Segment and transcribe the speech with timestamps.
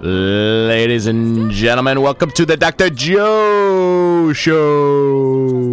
[0.00, 2.90] Ladies and gentlemen, welcome to the Dr.
[2.90, 5.72] Joe Show.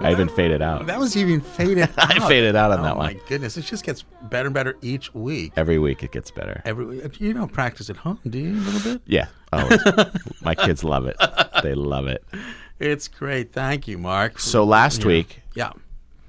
[0.00, 0.86] I even faded out.
[0.86, 1.78] That was even faded.
[1.78, 1.90] Out.
[1.98, 2.28] I out.
[2.28, 3.06] faded out on that one.
[3.06, 3.22] oh my one.
[3.26, 5.52] goodness, it just gets better and better each week.
[5.56, 6.62] Every week it gets better.
[6.64, 8.52] Every you don't practice at home, do you?
[8.52, 9.02] A little bit.
[9.06, 9.26] Yeah.
[9.52, 9.80] Always.
[10.42, 11.16] My kids love it.
[11.62, 12.22] They love it.
[12.78, 13.52] It's great.
[13.52, 14.38] Thank you, Mark.
[14.38, 15.72] So last week, Yeah.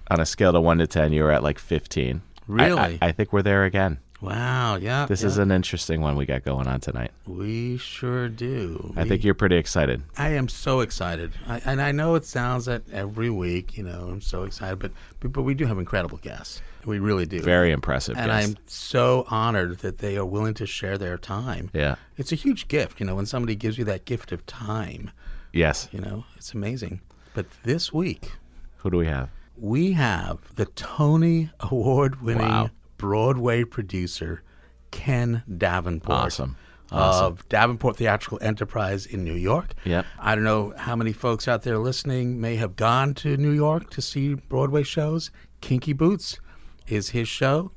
[0.10, 2.18] on a scale of 1 to 10, you were at like 15.
[2.18, 2.80] I- Really?
[2.80, 4.00] I, I think we're there again.
[4.26, 4.76] Wow.
[4.78, 5.06] Yeah.
[5.06, 5.28] This yeah.
[5.28, 7.12] is an interesting one we got going on tonight.
[7.28, 8.94] We sure do.
[8.98, 10.02] I We- think you're pretty excited.
[10.18, 13.78] I am so excited, I, and I know it sounds that every week.
[13.78, 16.62] You know, I'm so excited, but but, but we do have incredible guests.
[16.86, 17.40] We really do.
[17.42, 18.16] Very impressive.
[18.18, 18.48] and guest.
[18.50, 21.72] I'm so honored that they are willing to share their time.
[21.74, 21.96] Yeah.
[22.18, 25.10] It's a huge gift, you know, when somebody gives you that gift of time.
[25.52, 25.88] Yes.
[25.92, 27.02] You know, it's amazing.
[27.34, 28.32] But this week,
[28.78, 29.30] Who do we have?
[29.58, 32.70] we have the Tony Award winning Wow.
[32.98, 34.44] Broadway producer,
[34.92, 36.18] Ken Davenport.
[36.18, 36.58] Awesome.
[36.92, 39.74] Of Davenport Theatrical Enterprise in New York.
[39.86, 40.06] Yep.
[40.20, 43.90] I don't know how many folks out there listening may have gone to New York
[43.92, 45.32] to see Broadway shows.
[45.62, 46.40] Kinky Boots
[46.88, 47.72] is his show.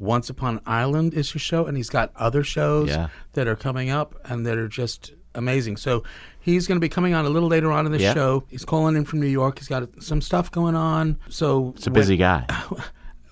[0.00, 3.08] Once Upon an Island is his show, and he's got other shows Yeah.
[3.34, 5.76] that are coming up and that are just amazing.
[5.76, 6.02] So
[6.40, 8.14] he's going to be coming on a little later on in the Yeah.
[8.14, 8.44] show.
[8.48, 9.58] He's calling in from New York.
[9.58, 11.18] He's got some stuff going on.
[11.28, 12.46] So It's a busy guy.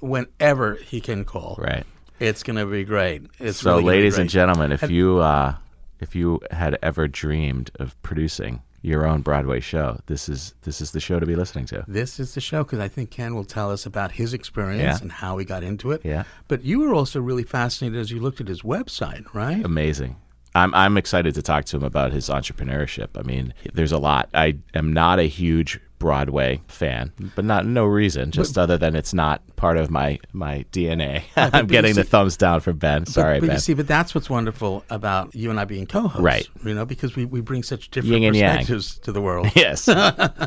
[0.02, 1.84] whenever he can call, Right.
[2.20, 3.22] it's going to be great.
[3.38, 5.54] It's So, really ladies and gentlemen, if you uh,
[6.00, 10.90] if you had ever dreamed of producing your own Broadway show, this is this is
[10.90, 11.84] the show to be listening to.
[11.86, 15.02] This is the show because I think Ken will tell us about his experience Yeah.
[15.02, 16.00] and how he got into it.
[16.04, 16.24] Yeah.
[16.48, 19.64] But you were also really fascinated as you looked at his website, right?
[19.64, 20.16] Amazing.
[20.54, 23.10] I'm I'm excited to talk to him about his entrepreneurship.
[23.16, 24.28] I mean, there's a lot.
[24.34, 29.14] I am not a huge Broadway fan, but not no reason, just other than it's
[29.14, 31.22] not part of my my DNA.
[31.36, 33.06] I'm but you getting the thumbs down from Ben.
[33.06, 33.56] Sorry, but, but Ben.
[33.56, 36.48] you see, but that's what's wonderful about you and I being co-hosts, Right.
[36.64, 38.56] You know, because we, we bring such different Yin and yang.
[38.56, 39.48] perspectives to the world.
[39.54, 39.84] yes,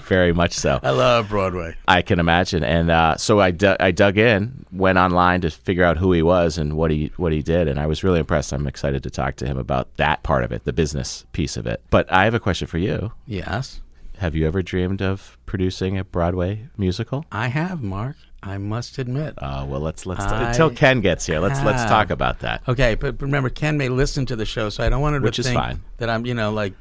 [0.04, 0.78] very much so.
[0.84, 1.76] I love Broadway.
[1.88, 2.66] I can imagine.
[2.66, 6.22] And uh, so I, du- I dug in, went online to figure out who he
[6.22, 8.52] was and what he what he did, and I was really impressed.
[8.52, 11.66] I'm excited to talk to him about that part of it, the business piece of
[11.66, 11.82] it.
[11.90, 13.14] But I have a question for you.
[13.26, 13.80] Yes,
[14.20, 17.26] Have you ever dreamed of producing a Broadway musical?
[17.32, 18.16] I have, Mark.
[18.42, 19.34] I must admit.
[19.38, 21.40] Uh, well, let's let's I until Ken gets here.
[21.40, 22.62] Let's let's talk about that.
[22.68, 25.38] Okay, but remember, Ken may listen to the show, so I don't want him Which
[25.38, 25.82] to is think fine.
[25.98, 26.74] that I'm, you know, like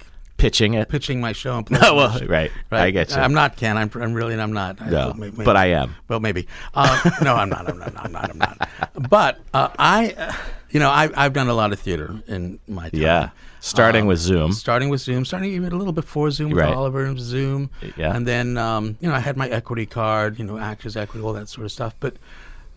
[0.44, 0.88] Pitching it.
[0.90, 1.56] pitching my show.
[1.56, 2.50] And Oh, well, right.
[2.70, 2.82] right.
[2.82, 3.16] I get you.
[3.16, 3.78] I'm not Ken.
[3.78, 4.38] I'm, I'm really.
[4.38, 4.80] I'm not.
[4.82, 5.94] I- No, may- but I am.
[6.08, 6.46] Well, maybe.
[6.74, 7.68] Uh, no, I'm not.
[7.68, 7.92] I'm not.
[7.96, 8.30] I'm not.
[8.30, 8.68] I'm not.
[9.08, 10.32] But uh, I, uh,
[10.70, 13.00] you know, I, I've done a lot of theater in my time.
[13.00, 13.28] Yeah.
[13.60, 14.52] Starting Um, with Zoom.
[14.52, 16.74] Starting with Zoom, starting even a little before Zoom with Right.
[16.74, 17.70] Oliver and Zoom.
[17.96, 18.14] Yeah.
[18.14, 21.32] And then, um, you know, I had my equity card, you know, Actors Equity, all
[21.32, 21.94] that sort of stuff.
[21.98, 22.16] But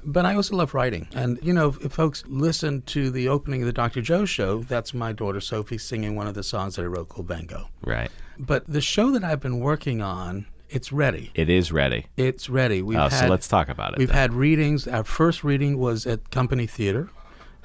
[0.08, 1.08] but I also love writing.
[1.14, 4.02] And, you know, if folks listen to the opening of the Dr.
[4.02, 7.28] Joe show, that's my daughter Sophie singing one of the songs that I wrote called
[7.28, 7.70] Bango.
[7.86, 8.10] Right.
[8.40, 11.32] But the show that I've been working on, it's ready.
[11.36, 12.08] It is ready.
[12.18, 12.82] It's ready.
[12.82, 14.00] We've Oh, had, so let's talk about it.
[14.00, 14.18] We've then.
[14.18, 14.88] had readings.
[14.88, 17.10] Our first reading was at Company Theater,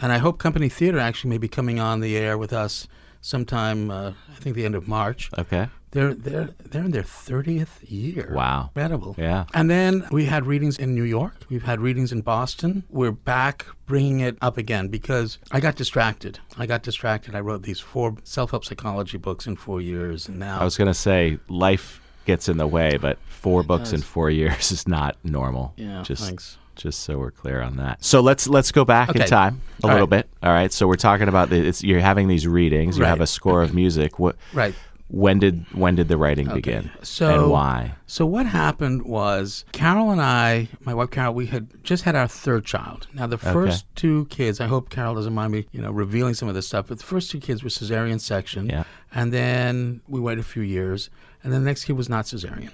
[0.00, 2.86] and I hope Company Theater actually may be coming on the air with us
[3.20, 3.90] sometime.
[3.90, 5.30] Uh, I think the end of March.
[5.38, 5.68] okay.
[5.92, 8.32] They're they're they're in their thirtieth year.
[8.34, 8.70] Wow.
[8.74, 9.14] incredible.
[9.18, 9.44] Yeah.
[9.54, 11.34] And then we had readings in New York.
[11.50, 12.82] We've had readings in Boston.
[12.90, 16.38] We're back bringing it up again because I got distracted.
[16.58, 17.34] I got distracted.
[17.34, 20.88] I wrote these four self-help psychology books in four years, and now I was going
[20.88, 25.16] to say life gets in the way, but four books in four years is not
[25.24, 25.74] normal.
[25.76, 26.56] Yeah, just thanks.
[26.74, 28.02] just so we're clear on that.
[28.02, 30.24] So let's let's go back in time a All little right.
[30.24, 30.30] bit.
[30.42, 30.72] All right.
[30.72, 32.96] So we're talking about the, it's you're having these readings.
[32.96, 33.10] You Right.
[33.10, 34.18] have a score of music.
[34.18, 34.74] What right.
[35.12, 36.90] When did when did the writing begin?
[37.02, 37.94] So and why?
[38.06, 42.26] So what happened was Carol and I, my wife Carol, we had just had our
[42.26, 43.06] third child.
[43.12, 46.48] Now the first two kids, I hope Carol doesn't mind me, you know, revealing some
[46.48, 48.70] of this stuff, but the first two kids were cesarean section.
[48.70, 48.84] Yeah.
[49.14, 51.10] And then we waited a few years,
[51.44, 52.70] and then the next kid was not cesarean.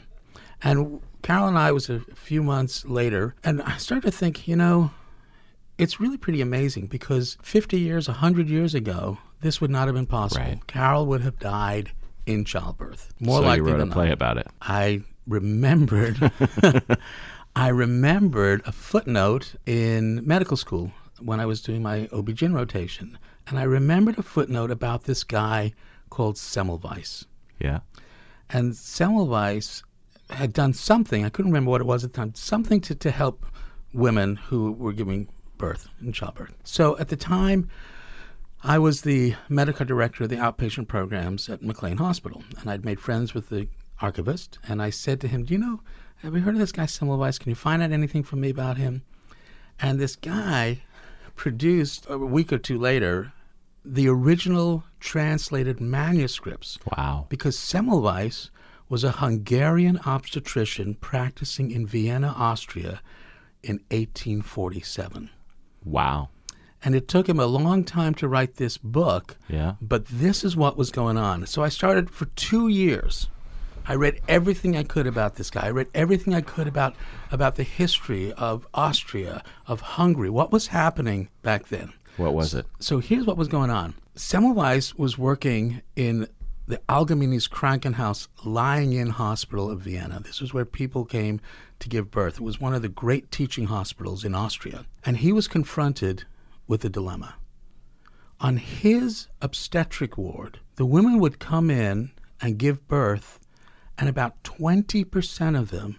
[0.62, 4.54] And Carol and I was a few months later, and I started to think, you
[4.54, 4.92] know,
[5.76, 10.06] it's really pretty amazing because 50 years, 100 years ago, this would not have been
[10.06, 10.44] possible.
[10.44, 10.66] Right.
[10.68, 11.90] Carol would have died
[12.28, 13.12] in childbirth.
[13.18, 14.14] More so likely you wrote a than play not.
[14.14, 14.46] about it.
[14.60, 16.30] I remembered
[17.56, 23.18] I remembered a footnote in medical school when I was doing my OB-GYN rotation.
[23.48, 25.72] And I remembered a footnote about this guy
[26.10, 27.24] called Semmelweis.
[27.58, 27.80] Yeah.
[28.50, 29.82] And Semmelweis
[30.30, 33.10] had done something, I couldn't remember what it was at the time, something to, to
[33.10, 33.44] help
[33.92, 36.54] women who were giving birth in childbirth.
[36.62, 37.68] So at the time,
[38.62, 42.98] I was the medical director of the outpatient programs at McLean Hospital, and I'd made
[42.98, 43.68] friends with the
[44.00, 45.80] archivist, and I said to him, Do you know,
[46.16, 47.38] have you heard of this guy Semmelweis?
[47.38, 49.02] Can you find out anything from me about him?
[49.80, 50.82] And this guy
[51.36, 53.32] produced a week or two later
[53.84, 56.78] the original translated manuscripts.
[56.96, 57.26] Wow.
[57.28, 58.50] Because Semmelweis
[58.88, 63.00] was a Hungarian obstetrician practicing in Vienna, Austria
[63.62, 65.30] in 1847.
[65.84, 66.30] Wow.
[66.84, 69.36] And it took him a long time to write this book.
[69.48, 69.74] Yeah.
[69.80, 71.46] But this is what was going on.
[71.46, 73.28] So I started for two years.
[73.86, 75.66] I read everything I could about this guy.
[75.66, 76.94] I read everything I could about
[77.32, 81.92] about the history of Austria, of Hungary, what was happening back then.
[82.18, 82.66] What was it?
[82.80, 83.94] So here's what was going on.
[84.14, 86.28] Semmelweis was working in
[86.66, 90.20] the Allgemeines Krankenhaus lying-in hospital of Vienna.
[90.20, 91.40] This was where people came
[91.78, 92.34] to give birth.
[92.34, 94.84] It was one of the great teaching hospitals in Austria.
[95.06, 96.24] And he was confronted
[96.68, 97.34] with a dilemma.
[98.40, 103.40] On his obstetric ward, the women would come in and give birth,
[103.98, 105.96] and about 20% of them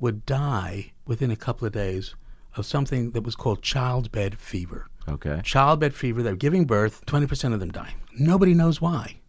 [0.00, 2.16] would die within a couple of days
[2.56, 4.88] of something that was called childbed fever.
[5.08, 5.40] Okay.
[5.44, 7.94] Childbed fever, they're giving birth, 20% of them die.
[8.18, 9.20] Nobody knows why.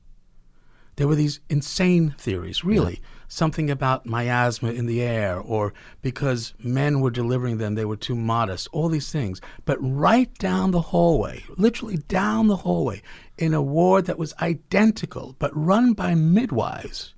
[0.96, 3.02] There were these insane theories, really.
[3.30, 8.16] Something about miasma in the air, or because men were delivering them, they were too
[8.16, 9.42] modest, all these things.
[9.66, 13.02] But right down the hallway, literally down the hallway,
[13.38, 17.14] in a ward that was identical, but run by midwives,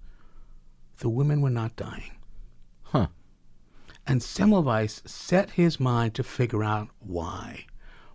[0.97, 2.11] the women were not dying.
[2.81, 3.07] Huh.
[4.07, 7.65] And Semmelweis set his mind to figure out why.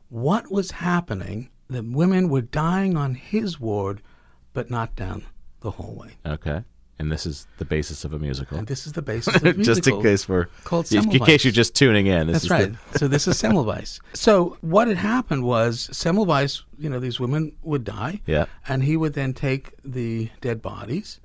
[0.08, 4.02] What was happening that women were dying on his ward,
[4.52, 5.24] but not down
[5.60, 6.16] the hallway.
[6.26, 6.64] Okay.
[6.98, 8.56] And this is the basis of a musical.
[8.56, 9.64] And this is the basis of a musical.
[9.64, 12.28] just in case we're called in case you're just tuning in.
[12.28, 12.92] This That's is right.
[12.92, 14.00] The, so this is Semmelweis.
[14.14, 18.46] So what had happened was Semmelweis, you know, these women would die, yeah.
[18.68, 21.20] and he would then take the dead bodies,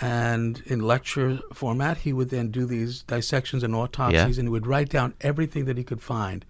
[0.00, 4.40] and in lecture format, he would then do these dissections and autopsies, Yeah.
[4.40, 6.46] and he would write down everything that he could find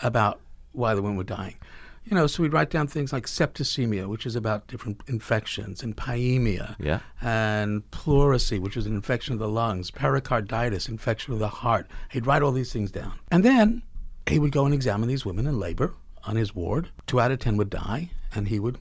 [0.00, 0.40] about
[0.72, 1.56] why the women were dying.
[2.04, 5.96] You know, so we'd write down things like septicemia, which is about different infections, and
[5.96, 7.00] pyemia, Yeah.
[7.20, 11.86] and pleurisy, which is an infection of the lungs, pericarditis, infection of the heart.
[12.10, 13.12] He'd write all these things down.
[13.30, 13.82] And then
[14.26, 15.94] he would go and examine these women in labor
[16.24, 16.90] on his ward.
[17.06, 18.78] Two out of ten would die, and he would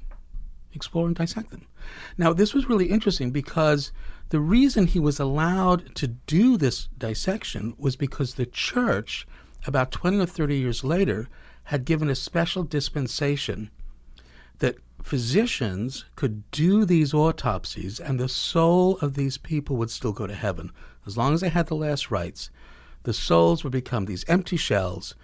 [0.73, 1.65] explore and dissect them.
[2.17, 3.91] Now, this was really interesting because
[4.29, 9.27] the reason he was allowed to do this dissection was because the church,
[9.67, 11.27] about 20 or 30 years later,
[11.65, 13.69] had given a special dispensation
[14.59, 20.27] that physicians could do these autopsies and the soul of these people would still go
[20.27, 20.71] to heaven.
[21.05, 22.49] As long as they had the last rites,
[23.03, 25.15] the souls would become these empty shells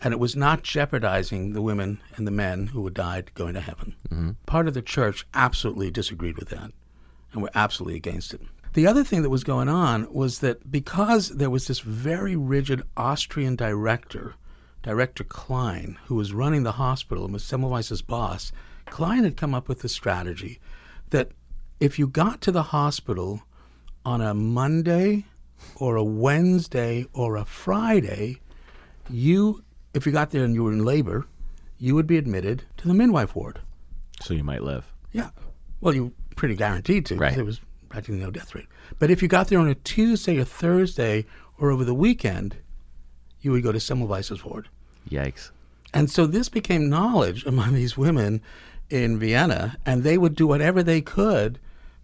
[0.00, 3.60] and it was not jeopardizing the women and the men who had died going to
[3.60, 3.94] heaven.
[4.08, 4.30] Mm-hmm.
[4.44, 6.70] Part of the church absolutely disagreed with that
[7.32, 8.40] and were absolutely against it.
[8.74, 12.82] The other thing that was going on was that because there was this very rigid
[12.96, 14.34] Austrian director,
[14.86, 18.52] Director Klein, who was running the hospital and was Semmelweis's boss,
[18.84, 20.60] Klein had come up with the strategy
[21.10, 21.32] that
[21.80, 23.42] if you got to the hospital
[24.04, 25.24] on a Monday
[25.74, 28.40] or a Wednesday or a Friday,
[29.10, 31.26] you, if you got there and you were in labor,
[31.78, 33.58] you would be admitted to the midwife ward.
[34.22, 34.86] So you might live.
[35.10, 35.30] Yeah.
[35.80, 37.16] Well, you pretty guaranteed to.
[37.16, 37.34] Right.
[37.34, 38.68] There was practically no death rate.
[39.00, 41.26] But if you got there on a Tuesday or Thursday
[41.58, 42.58] or over the weekend,
[43.40, 44.68] you would go to Semmelweis's ward.
[45.10, 45.50] Yikes.
[45.94, 48.42] And so this became knowledge among these women
[48.90, 51.58] in Vienna, and they would do whatever they could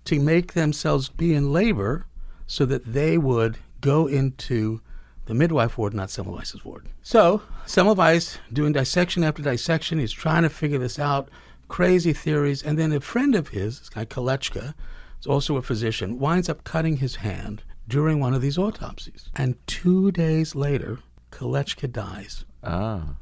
[0.05, 2.07] to make themselves be in labor
[2.47, 4.81] so that they would go into
[5.27, 6.89] the midwife ward, not Semmelweis's ward.
[7.03, 11.29] So Semmelweis doing dissection after dissection, he's trying to figure this out,
[11.69, 14.75] crazy theories, and then a friend of his, this guy Kolletschka,
[15.21, 19.31] is also a physician, winds up cutting his hand during one of these autopsies.
[19.37, 20.99] And two days later,
[21.33, 22.45] Kolletschka dies.
[22.63, 23.17] Ah.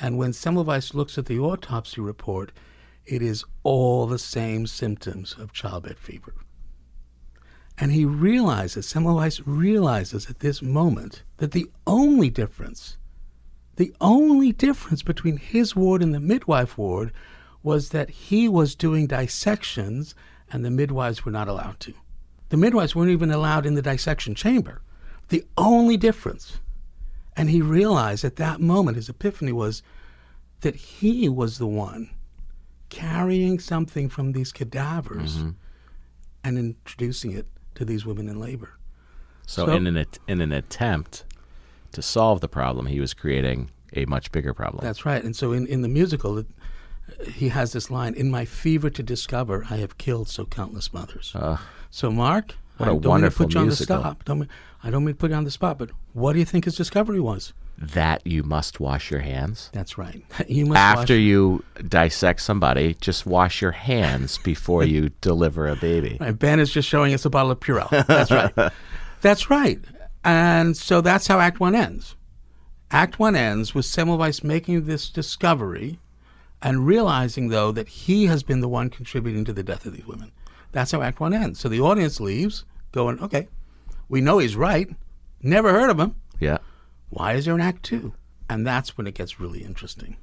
[0.00, 2.50] And when Semmelweis looks at the autopsy report,
[3.06, 6.34] it is all the same symptoms of childbed fever.
[7.78, 12.96] And he realizes, Semmelweis realizes at this moment that the only difference,
[13.76, 17.12] the only difference between his ward and the midwife ward
[17.62, 20.14] was that he was doing dissections
[20.50, 21.94] and the midwives were not allowed to.
[22.48, 24.80] The midwives weren't even allowed in the dissection chamber.
[25.28, 26.58] The only difference.
[27.38, 29.82] And he realized at that moment, his epiphany was
[30.60, 32.10] that he was the one
[32.88, 35.50] carrying something from these cadavers mm-hmm.
[36.42, 38.76] and introducing it to these women in labor.
[39.46, 41.24] So, So- in an at- in an attempt
[41.92, 44.84] to solve the problem, he was creating a much bigger problem.
[44.84, 45.22] That's right.
[45.22, 46.44] And so in, in the musical,
[47.32, 51.34] he has this line In my fever to discover, I have killed so countless mothers.
[51.90, 54.00] so, Mark, What I a don't mean to put you on the musical.
[54.00, 54.24] spot.
[54.24, 54.48] Don't mean,
[54.82, 56.76] I don't mean to put you on the spot, but what do you think his
[56.76, 57.52] discovery was?
[57.80, 59.70] that you must wash your hands.
[59.72, 60.24] That's right.
[60.48, 65.76] You must After wash- you dissect somebody, just wash your hands before you deliver a
[65.76, 66.16] baby.
[66.20, 67.88] Right, Ben is just showing us a bottle of Purell.
[68.08, 68.72] That's right.
[69.20, 69.78] that's right.
[70.24, 72.16] And so that's how Act One ends.
[72.90, 76.00] Act One ends with Semmelweis making this discovery
[76.60, 80.06] and realizing, though, that he has been the one contributing to the death of these
[80.06, 80.32] women.
[80.72, 81.58] That's how Act One ends.
[81.60, 83.48] So the audience leaves going, okay,
[84.08, 84.88] we know he's right.
[85.42, 86.14] Never heard of him.
[86.40, 86.58] Yeah.
[87.10, 88.12] Why is there an Act Two?
[88.50, 90.16] And that's when it gets really interesting.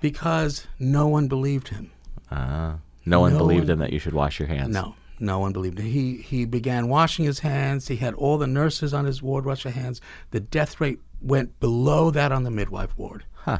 [0.00, 1.90] Because no one believed him.
[2.30, 4.72] Uh, no one No believed one- him that you should wash your hands.
[4.72, 5.84] No, no one believed it.
[5.84, 7.88] He he began washing his hands.
[7.88, 10.00] He had all the nurses on his ward wash their hands.
[10.30, 13.24] The death rate went below that on the midwife ward.
[13.32, 13.58] Huh.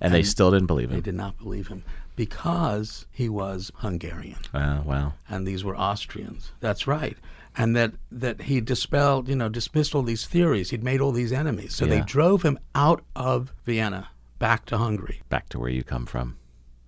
[0.00, 0.96] And they still didn't believe him.
[0.96, 1.84] They did not believe him
[2.18, 6.50] because he was Hungarian Uh, well, and these were Austrians.
[6.58, 7.16] That's right.
[7.56, 10.70] And that, that he dispelled, you know, dismissed all these theories.
[10.70, 11.74] He'd made all these enemies.
[11.74, 14.10] So they drove him out of Vienna
[14.40, 16.36] back to Hungary, back to where you come from.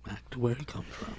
[0.05, 1.15] back to where he comes from.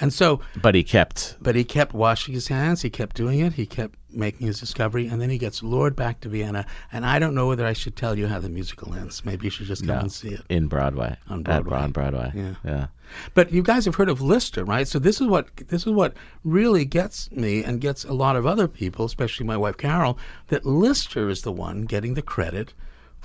[0.00, 1.36] And so But he kept.
[1.40, 2.82] But he kept washing his hands.
[2.82, 3.54] He kept doing it.
[3.54, 6.64] He kept making his discovery, and then he gets lured back to Vienna.
[6.92, 9.24] And I don't know whether I should tell you how the musical ends.
[9.24, 10.40] Maybe you should just come No, and see it.
[10.48, 11.16] in Broadway.
[11.28, 11.76] On Broadway.
[11.78, 12.32] on Broadway.
[12.34, 12.54] Yeah.
[12.64, 12.86] Yeah.
[13.34, 14.88] But you guys have heard of Lister, right?
[14.88, 18.46] So this is what this is what really gets me and gets a lot of
[18.46, 22.74] other people, especially my wife Carol, that Lister is the one getting the credit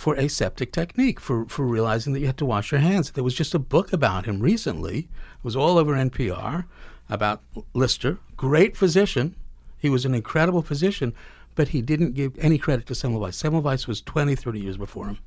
[0.01, 3.11] for aseptic technique for for realizing that you had to wash your hands.
[3.11, 4.97] There was just a book about him recently.
[4.97, 6.65] It was all over NPR
[7.07, 7.43] about
[7.75, 9.35] Lister, great physician.
[9.77, 11.13] He was an incredible physician,
[11.53, 13.35] but he didn't give any credit to Semmelweis.
[13.35, 15.19] Semmelweis was 20, 30 years before him.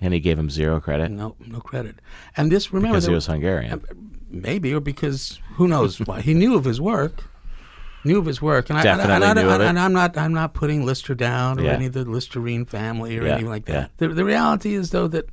[0.00, 2.00] And he gave him zero credit No, no credit.
[2.36, 3.74] And this remember because he was Hungarian.
[3.74, 3.94] Uh,
[4.28, 7.22] maybe or because who knows why he knew of his work
[8.06, 9.66] knew of his work and, I, and, I- Definitely and, I, knew of it.
[9.66, 11.72] and I'm not I'm not putting Lister down or Yeah.
[11.72, 14.08] any of the Listerine family or Yeah, anything like that yeah.
[14.08, 15.26] the, the reality is though that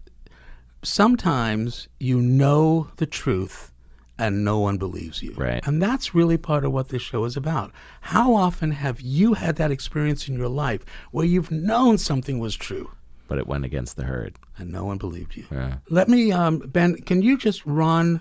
[0.84, 3.72] sometimes you know the truth
[4.20, 5.66] and no one believes you Right.
[5.66, 9.56] and that's really part of what this show is about how often have you had
[9.56, 12.92] that experience in your life where you've known something was true
[13.28, 14.36] but it went against the herd.
[14.60, 15.46] and no one believed you.
[15.50, 15.78] Yeah.
[15.90, 18.20] Let me, um, Ben, can you just run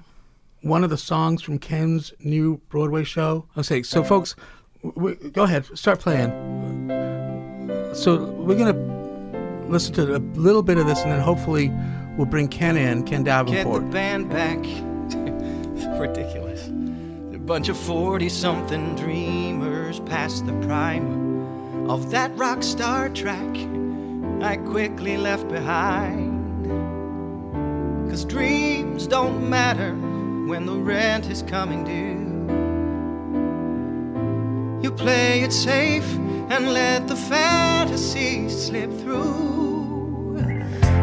[0.62, 3.46] one of the songs from Ken's new Broadway show?
[3.56, 4.34] Okay, so uh, folks,
[4.82, 6.30] w- w- go ahead, start playing.
[7.94, 11.70] So we're going to listen to a little bit of this, and then hopefully
[12.16, 13.82] we'll bring Ken in, Ken Davenport.
[13.82, 14.58] Get the band back.
[16.00, 16.68] Ridiculous.
[16.68, 23.56] A bunch of 40 something dreamers past the prime of that rock star track
[24.42, 26.40] I quickly left behind.
[28.08, 29.94] Cause dreams don't matter
[30.46, 32.32] when the rent is coming due.
[34.82, 36.08] You play it safe
[36.50, 40.34] and let the fantasy slip through.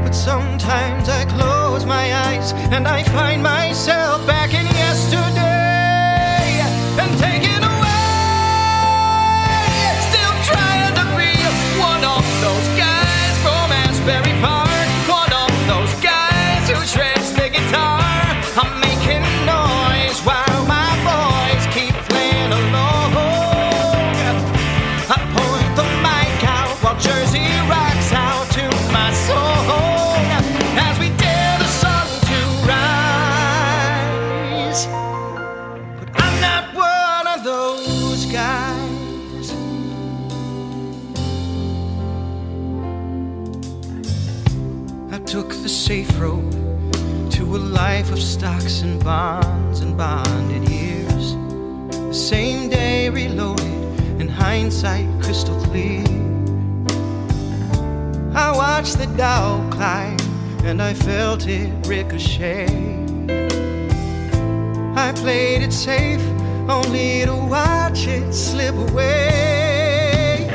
[0.04, 5.29] But sometimes I close my eyes and I find myself back in yesterday
[48.40, 51.36] stocks and bonds and bonded years.
[52.08, 53.68] The same day reloaded,
[54.22, 56.06] in hindsight crystal clear.
[58.34, 60.18] I watched the Dow climb
[60.64, 62.68] and I felt it ricochet.
[64.96, 66.26] I played it safe
[66.70, 70.48] only to watch it slip away.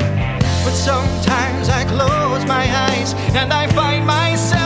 [0.65, 4.64] But sometimes I close my eyes and I find myself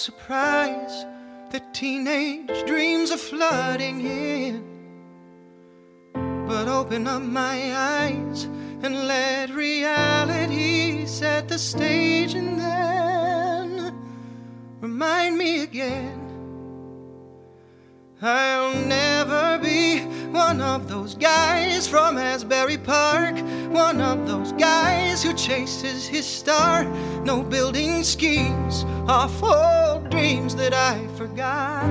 [0.00, 1.04] surprise
[1.50, 4.64] that teenage dreams are flooding in.
[6.48, 8.44] But open up my eyes
[8.82, 13.94] and let reality set the stage and then
[14.80, 16.19] remind me again.
[18.22, 20.00] I'll never be
[20.30, 23.34] one of those guys from Asbury Park,
[23.70, 26.84] one of those guys who chases his star.
[27.24, 31.88] No building schemes, awful dreams that I forgot.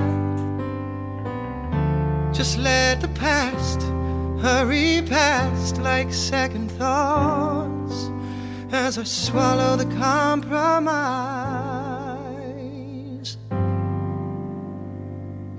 [2.32, 3.82] Just let the past
[4.40, 8.08] hurry past like second thoughts
[8.70, 11.39] as I swallow the compromise.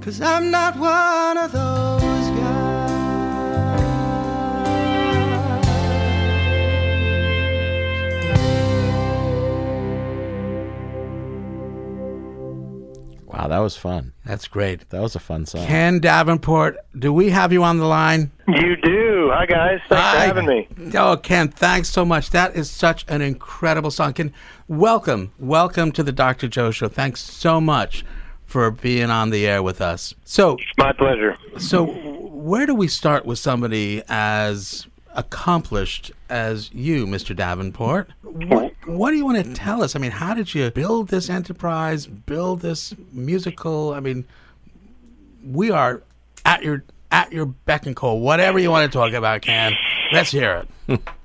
[0.01, 2.91] Cause I'm not one of those guys.
[13.27, 14.13] Wow, that was fun.
[14.25, 14.89] That's great.
[14.89, 15.67] That was a fun song.
[15.67, 18.31] Ken Davenport, do we have you on the line?
[18.48, 19.29] You do.
[19.31, 19.81] Hi, guys.
[19.88, 20.29] Thanks Hi.
[20.29, 20.67] for having me.
[20.96, 22.31] Oh, Ken, thanks so much.
[22.31, 24.13] That is such an incredible song.
[24.13, 24.34] Ken,
[24.67, 26.48] welcome, welcome to the Dr.
[26.48, 26.88] Joe Show.
[26.88, 28.03] Thanks so much
[28.51, 30.13] for being on the air with us.
[30.25, 31.38] So, My pleasure.
[31.58, 37.34] so where do we start with somebody as accomplished as you, Mr.
[37.36, 38.10] Davenport?
[38.24, 39.96] What, what do you want to tell us?
[39.96, 43.93] I mean, how did you build this enterprise, build this musical?
[43.93, 44.25] I mean,
[45.46, 46.03] we are
[46.46, 48.20] at your at your beck and call.
[48.20, 49.74] Whatever you want to talk about, Ken,
[50.12, 51.00] let's hear it.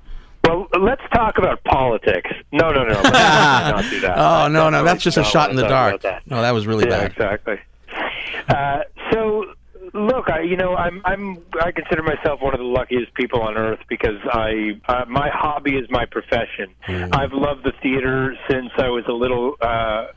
[0.47, 2.31] Well, let's talk about politics.
[2.53, 2.93] No, no, no.
[3.03, 4.17] Let's not do that.
[4.17, 6.01] Oh no, no, that's just a shot in the dark.
[6.03, 6.25] that.
[6.25, 7.11] No, that was really yeah, bad.
[7.11, 7.59] exactly.
[8.47, 8.79] Uh,
[9.11, 9.53] so,
[9.93, 13.57] look, I, you know, I'm, I'm, I consider myself one of the luckiest people on
[13.57, 16.73] earth because I, uh, my hobby is my profession.
[16.87, 17.13] Mm.
[17.13, 20.07] I've loved the theater since I was a little uh,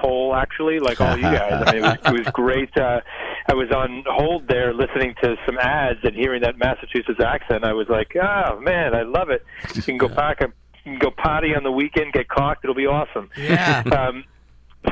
[0.00, 1.64] hole, actually, like all you guys.
[1.66, 2.74] I mean, it was, it was great.
[2.76, 3.00] Uh,
[3.48, 7.64] I was on hold there listening to some ads and hearing that Massachusetts accent.
[7.64, 9.44] I was like, oh man, I love it.
[9.74, 12.64] You can go back and go potty on the weekend, get cocked.
[12.64, 13.30] It'll be awesome.
[13.36, 13.82] Yeah.
[13.98, 14.24] Um,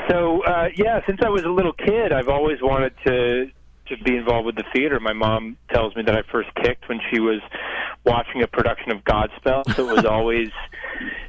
[0.08, 3.50] so uh, yeah, since I was a little kid, I've always wanted to
[3.88, 4.98] to be involved with the theater.
[4.98, 7.40] My mom tells me that I first kicked when she was
[8.04, 9.74] watching a production of Godspell.
[9.74, 10.48] So it was always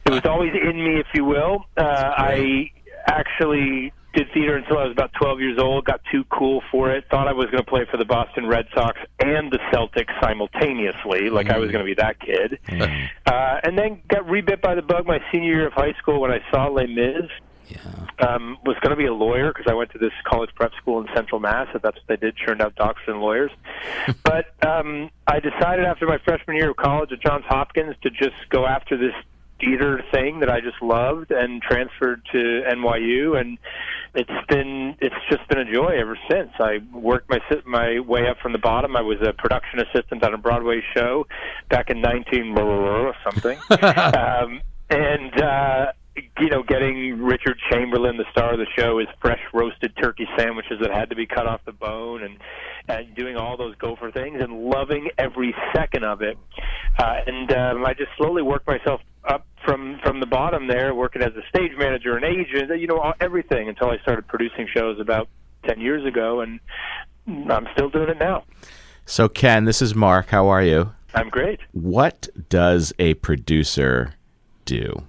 [0.06, 1.66] it was always in me, if you will.
[1.76, 2.72] Uh, I
[3.08, 5.86] actually did theater until I was about 12 years old.
[5.86, 7.06] Got too cool for it.
[7.12, 11.30] Thought I was going to play for the Boston Red Sox and the Celtics simultaneously,
[11.30, 12.60] like I was going to be that kid.
[13.28, 16.32] Uh, and then got rebit by the bug my senior year of high school when
[16.32, 17.30] I saw Les Mis
[18.20, 21.00] um, was going to be a lawyer because I went to this college prep school
[21.02, 21.68] in Central Mass.
[21.76, 23.52] If that's what they did, churned out doctors and lawyers.
[24.24, 28.50] but um, I decided after my freshman year of college at Johns Hopkins to just
[28.50, 29.14] go after this
[29.60, 33.58] theater thing that I just loved and transferred to NYU and
[34.18, 36.50] it's been it's just been a joy ever since.
[36.60, 38.96] I worked my my way up from the bottom.
[38.96, 41.28] I was a production assistant on a Broadway show
[41.70, 42.56] back in 19
[43.24, 43.60] something.
[43.70, 45.92] um, and uh
[46.40, 50.80] you know, getting Richard Chamberlain, the star of the show, his fresh roasted turkey sandwiches
[50.82, 52.38] that had to be cut off the bone, and
[52.88, 56.38] and doing all those gopher things, and loving every second of it.
[56.98, 61.22] Uh, and um, I just slowly worked myself up from from the bottom there, working
[61.22, 65.28] as a stage manager, and agent, you know, everything until I started producing shows about
[65.68, 66.60] ten years ago, and
[67.28, 68.46] I'm still doing it now.
[69.06, 70.30] So, Ken, this is Mark.
[70.30, 70.92] How are you?
[71.14, 71.60] I'm great.
[71.74, 74.14] What does a producer
[74.66, 75.08] do?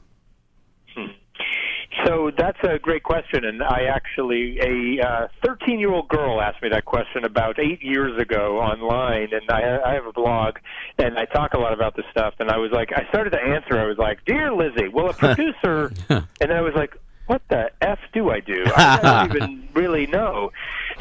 [2.28, 6.62] So that's a great question, and I actually a uh, 13 year old girl asked
[6.62, 10.56] me that question about eight years ago online, and I, I have a blog,
[10.98, 13.40] and I talk a lot about this stuff, and I was like, I started to
[13.40, 16.94] answer, I was like, dear Lizzie, well, a producer, and then I was like.
[17.26, 18.64] What the f do I do?
[18.74, 20.50] I don't even really know.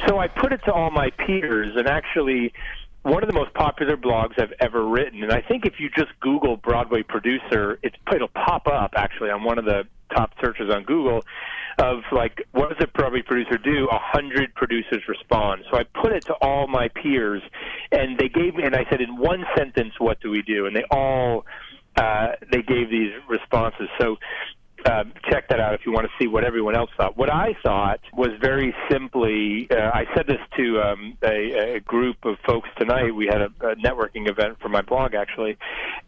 [0.10, 2.52] So I put it to all my peers, and actually,
[3.04, 5.24] one of the most popular blogs I've ever written.
[5.24, 9.46] And I think if you just Google Broadway producer, it's, it'll pop up actually on
[9.46, 11.22] one of the top searches on Google
[11.80, 13.88] of like, what does a Broadway producer do?
[13.92, 15.64] A hundred producers respond.
[15.70, 17.42] So I put it to all my peers,
[17.92, 20.66] and they gave me, and I said in one sentence, what do we do?
[20.66, 21.46] And they all
[21.98, 23.90] uh, they gave these responses.
[24.00, 24.18] So
[24.86, 27.18] uh, check that out if you want to see what everyone else thought.
[27.18, 32.18] What I thought was very simply, uh, I said this to um, a, a group
[32.24, 33.14] of folks tonight.
[33.14, 35.58] We had a, a networking event for my blog, actually,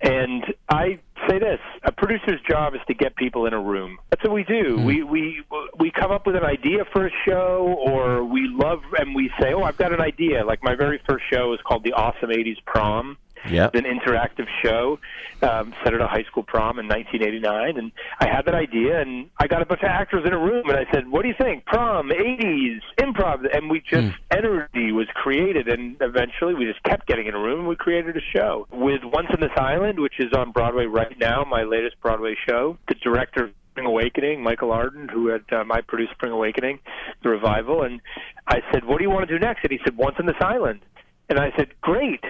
[0.01, 3.97] and I say this: a producer's job is to get people in a room.
[4.09, 4.77] That's what we do.
[4.79, 5.41] We we
[5.79, 9.53] we come up with an idea for a show, or we love and we say,
[9.53, 12.63] "Oh, I've got an idea." Like my very first show is called the Awesome '80s
[12.65, 13.17] Prom
[13.49, 13.75] Yep.
[13.75, 14.99] an interactive show
[15.41, 19.29] um, set at a high school prom in 1989, and I had that idea, and
[19.37, 21.35] I got a bunch of actors in a room, and I said, "What do you
[21.37, 21.65] think?
[21.65, 27.27] Prom, 80s, improv?" And we just energy was created, and eventually we just kept getting
[27.27, 30.33] in a room, and we created a show with Once on This Island, which is
[30.33, 32.77] on Broadway right now, my latest Broadway show.
[32.87, 36.79] The director of Spring Awakening, Michael Arden, who had um, I produced Spring Awakening,
[37.23, 38.01] the revival, and
[38.47, 40.35] I said, "What do you want to do next?" And he said, "Once on This
[40.41, 40.81] Island,"
[41.29, 42.23] and I said, "Great."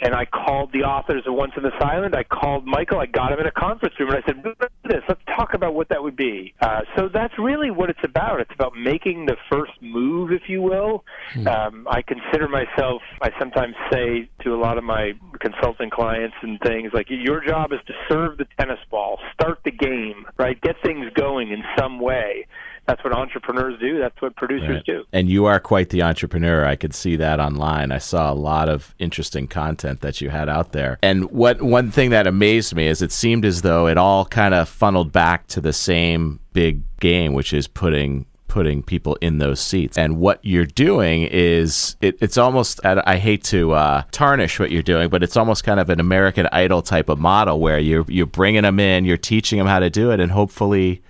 [0.00, 2.14] And I called the authors of Once in This Island.
[2.14, 2.98] I called Michael.
[2.98, 5.02] I got him in a conference room, and I said, "Let's do "This.
[5.08, 8.40] Let's talk about what that would be." Uh, so that's really what it's about.
[8.40, 11.04] It's about making the first move, if you will.
[11.48, 13.02] Um, I consider myself.
[13.22, 17.72] I sometimes say to a lot of my consulting clients and things like, "Your job
[17.72, 20.60] is to serve the tennis ball, start the game, right?
[20.60, 22.46] Get things going in some way."
[22.86, 23.98] That's what entrepreneurs do.
[23.98, 24.84] That's what producers Right.
[24.84, 25.04] do.
[25.12, 26.66] And you are quite the entrepreneur.
[26.66, 27.92] I could see that online.
[27.92, 30.98] I saw a lot of interesting content that you had out there.
[31.02, 34.52] And what one thing that amazed me is it seemed as though it all kind
[34.54, 39.58] of funneled back to the same big game, which is putting putting people in those
[39.58, 39.98] seats.
[39.98, 44.70] And what you're doing is it, it's almost I I hate to uh, tarnish what
[44.70, 48.04] you're doing, but it's almost kind of an American Idol type of model where you're
[48.08, 51.02] you're bringing them in, you're teaching them how to do it, and hopefully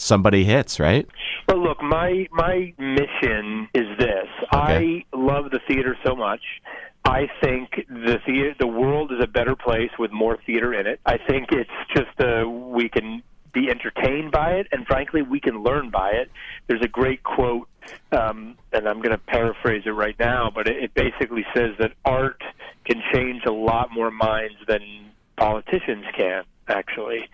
[0.00, 1.06] somebody hits, right?
[1.48, 4.28] Well, look, my my mission is this.
[4.54, 5.04] Okay.
[5.12, 6.40] I love the theater so much.
[7.04, 11.00] I think the theater, the world is a better place with more theater in it.
[11.06, 15.62] I think it's just uh, we can be entertained by it, and frankly, we can
[15.62, 16.30] learn by it.
[16.68, 17.68] There's a great quote,
[18.12, 21.92] um, and I'm going to paraphrase it right now, but it, it basically says that
[22.04, 22.42] art
[22.84, 24.80] can change a lot more minds than
[25.36, 26.44] politicians can.
[26.70, 27.28] Actually,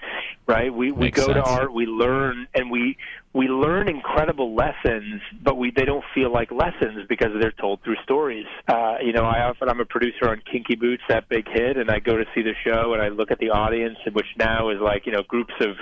[0.47, 0.73] right?
[0.73, 2.97] We we Makes go to art, we learn, and we
[3.37, 7.97] we learn incredible lessons, but we they don't feel like lessons because they're told through
[8.03, 8.47] stories.
[8.67, 11.91] Uh, you know, I often I'm a producer on Kinky Boots, that big hit, and
[11.91, 14.81] I go to see the show and I look at the audience, which now is
[14.81, 15.77] like you know groups of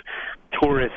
[0.61, 0.97] tourists,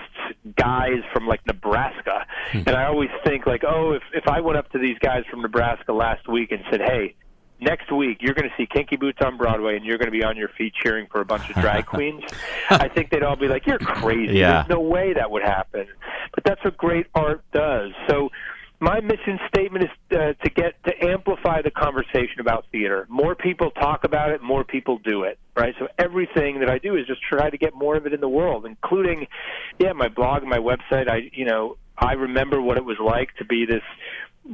[0.56, 4.72] guys from like Nebraska, and I always think like, oh, if if I went up
[4.72, 7.16] to these guys from Nebraska last week and said, hey.
[7.60, 10.24] Next week, you're going to see Kinky Boots on Broadway, and you're going to be
[10.24, 12.24] on your feet cheering for a bunch of drag queens.
[12.70, 14.38] I think they'd all be like, "You're crazy!
[14.38, 14.64] Yeah.
[14.64, 15.88] There's no way that would happen."
[16.36, 17.92] But that's what great art does.
[18.08, 18.30] So,
[18.80, 23.08] my mission statement is uh, to get to amplify the conversation about theater.
[23.10, 25.40] More people talk about it, more people do it.
[25.56, 25.74] Right.
[25.80, 28.30] So everything that I do is just try to get more of it in the
[28.30, 29.26] world, including,
[29.80, 31.10] yeah, my blog, my website.
[31.10, 33.82] I, you know, I remember what it was like to be this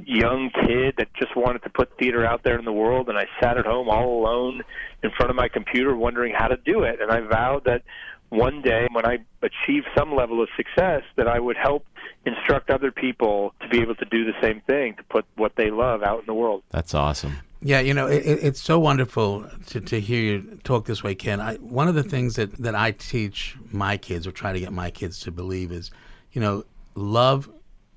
[0.06, 3.27] young kid that just wanted to put theater out there in the world and I
[3.39, 4.63] sat at home all alone
[5.03, 7.84] in front of my computer wondering how to do it and I vowed that
[8.29, 11.86] one day when I achieve some level of success that I would help
[12.25, 15.69] instruct other people to be able to do the same thing to put what they
[15.69, 16.63] love out in the world.
[16.71, 17.38] That's awesome.
[17.62, 21.13] Yeah, you know, it, it- it's so wonderful to, to hear you talk this way,
[21.15, 21.39] Ken.
[21.39, 24.73] I, one of the things that, that I teach my kids or try to get
[24.73, 25.91] my kids to believe is,
[26.32, 26.63] you know,
[26.95, 27.49] love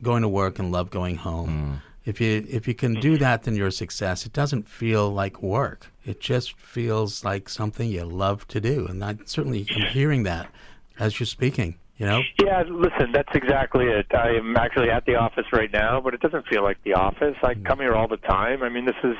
[0.02, 1.80] going to work and love going home.
[1.80, 1.85] Mm.
[2.06, 3.22] If you if you can do mm-hmm.
[3.22, 4.24] that, then you're a success.
[4.24, 5.92] It doesn't feel like work.
[6.04, 10.48] It just feels like something you love to do, and I certainly am hearing that
[10.98, 11.76] as you're speaking.
[11.98, 14.06] You know, Yeah, listen, that's exactly it.
[14.14, 17.36] I am actually at the office right now, but it doesn't feel like the office.
[17.42, 17.64] I mm.
[17.64, 18.62] come here all the time.
[18.62, 19.16] I mean, this is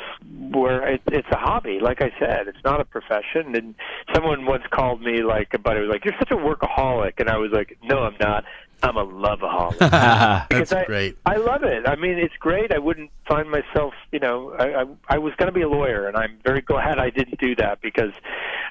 [0.53, 1.79] where it, it's a hobby.
[1.81, 3.57] Like I said, it's not a profession.
[3.57, 3.75] And
[4.15, 7.39] someone once called me like, a buddy was like, "You're such a workaholic," and I
[7.39, 8.45] was like, "No, I'm not.
[8.83, 9.79] I'm a loveaholic."
[10.51, 11.19] that's I, great.
[11.27, 11.87] I love it.
[11.89, 12.73] I mean, it's great.
[12.73, 16.07] I wouldn't find myself, you know, I, I, I was going to be a lawyer,
[16.07, 18.13] and I'm very glad I didn't do that because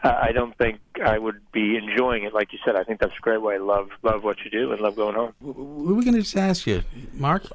[0.03, 2.33] uh, I don't think I would be enjoying it.
[2.33, 3.55] Like you said, I think that's a great way.
[3.55, 5.33] I love love what you do and love going home.
[5.41, 7.47] We were going to just ask you, Mark.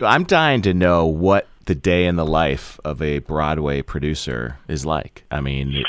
[0.00, 4.84] I'm dying to know what the day in the life of a Broadway producer is
[4.86, 5.24] like.
[5.30, 5.84] I mean,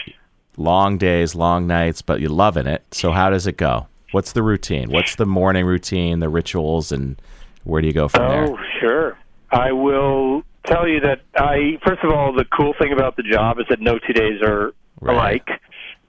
[0.58, 2.84] long days, long nights, but you're loving it.
[2.92, 3.88] So how does it go?
[4.12, 4.90] What's the routine?
[4.90, 7.22] What's the morning routine, the rituals, and
[7.64, 8.46] where do you go from Oh, there?
[8.48, 9.18] Oh, sure.
[9.52, 13.60] I will tell you that I first of all, the cool thing about the job
[13.60, 15.14] is that no two days are Right.
[15.14, 15.50] alike.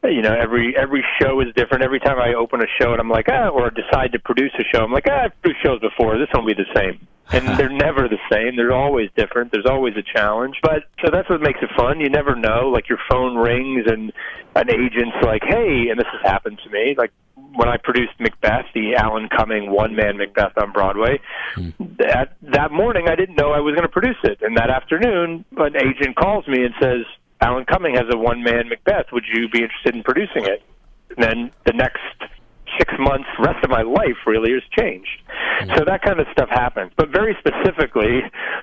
[0.04, 1.82] You know, every every show is different.
[1.82, 4.64] Every time I open a show and I'm like, ah, or decide to produce a
[4.72, 6.16] show, I'm like, ah, I've produced shows before.
[6.18, 7.00] This won't be the same.
[7.32, 8.54] And they're never the same.
[8.56, 9.50] They're always different.
[9.52, 10.56] There's always a challenge.
[10.62, 11.98] But so that's what makes it fun.
[12.00, 12.68] You never know.
[12.70, 14.12] Like your phone rings and
[14.54, 16.94] an agent's like, hey, and this has happened to me.
[16.96, 17.10] Like
[17.54, 21.20] when I produced Macbeth, the Alan Cumming one man Macbeth on Broadway,
[21.98, 25.44] that that morning I didn't know I was going to produce it, and that afternoon
[25.56, 27.04] an agent calls me and says,
[27.40, 29.06] "Alan Cumming has a one man Macbeth.
[29.12, 30.62] Would you be interested in producing it?"
[31.16, 32.02] And then the next
[32.78, 35.22] six months, rest of my life really has changed.
[35.26, 35.70] Hmm.
[35.76, 36.92] So that kind of stuff happens.
[36.96, 38.20] But very specifically,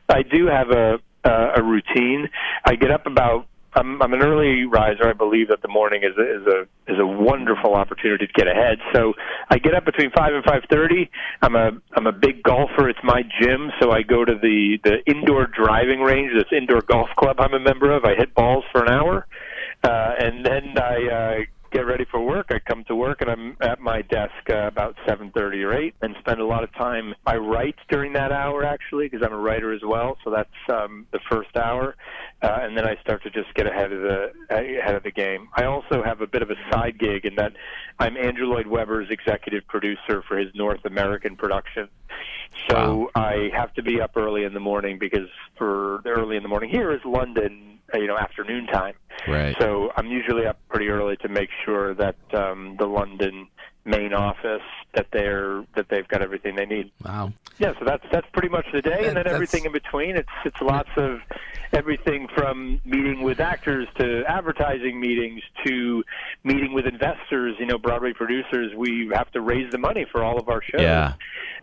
[0.10, 2.30] I do have a a, a routine.
[2.64, 5.08] I get up about I'm I'm an early riser.
[5.08, 8.48] I believe that the morning is a, is a is a wonderful opportunity to get
[8.48, 8.80] ahead.
[8.94, 9.14] So
[9.50, 11.10] I get up between five and five thirty.
[11.42, 12.90] I'm a I'm a big golfer.
[12.90, 17.10] It's my gym, so I go to the the indoor driving range, this indoor golf
[17.18, 18.06] club I'm a member of.
[18.06, 19.28] I hit balls for an hour,
[19.84, 22.48] uh, and then I uh, get ready for work.
[22.52, 26.16] I come to work and I'm at my desk uh, about 7:30 or 8 and
[26.20, 29.74] spend a lot of time I write during that hour actually because I'm a writer
[29.74, 30.18] as well.
[30.24, 31.98] So that's um, the first hour.
[32.42, 35.50] Uh, and then I start to just get ahead of the ahead of the game.
[35.54, 37.52] I also have a bit of a side gig in that
[38.00, 41.90] I'm Andrew Lloyd Webber's executive producer for his North American production.
[42.70, 43.22] So wow.
[43.22, 46.70] I have to be up early in the morning because for early in the morning
[46.70, 48.96] here is London you know afternoon time.
[49.28, 49.56] Right.
[49.60, 53.48] So I'm usually up pretty early to make sure that um, the London
[53.86, 54.64] main office
[54.96, 56.92] that they're that they've got everything they need.
[57.04, 57.32] Wow.
[57.58, 60.18] Yeah, so that's that's pretty much the day, and then everything in between.
[60.18, 61.20] It's it's lots of
[61.72, 66.04] everything from meeting with actors to advertising meetings to
[66.44, 67.56] meeting with investors.
[67.60, 68.74] You know, Broadway producers.
[68.76, 70.82] We have to raise the money for all of our shows.
[70.82, 71.14] Yeah.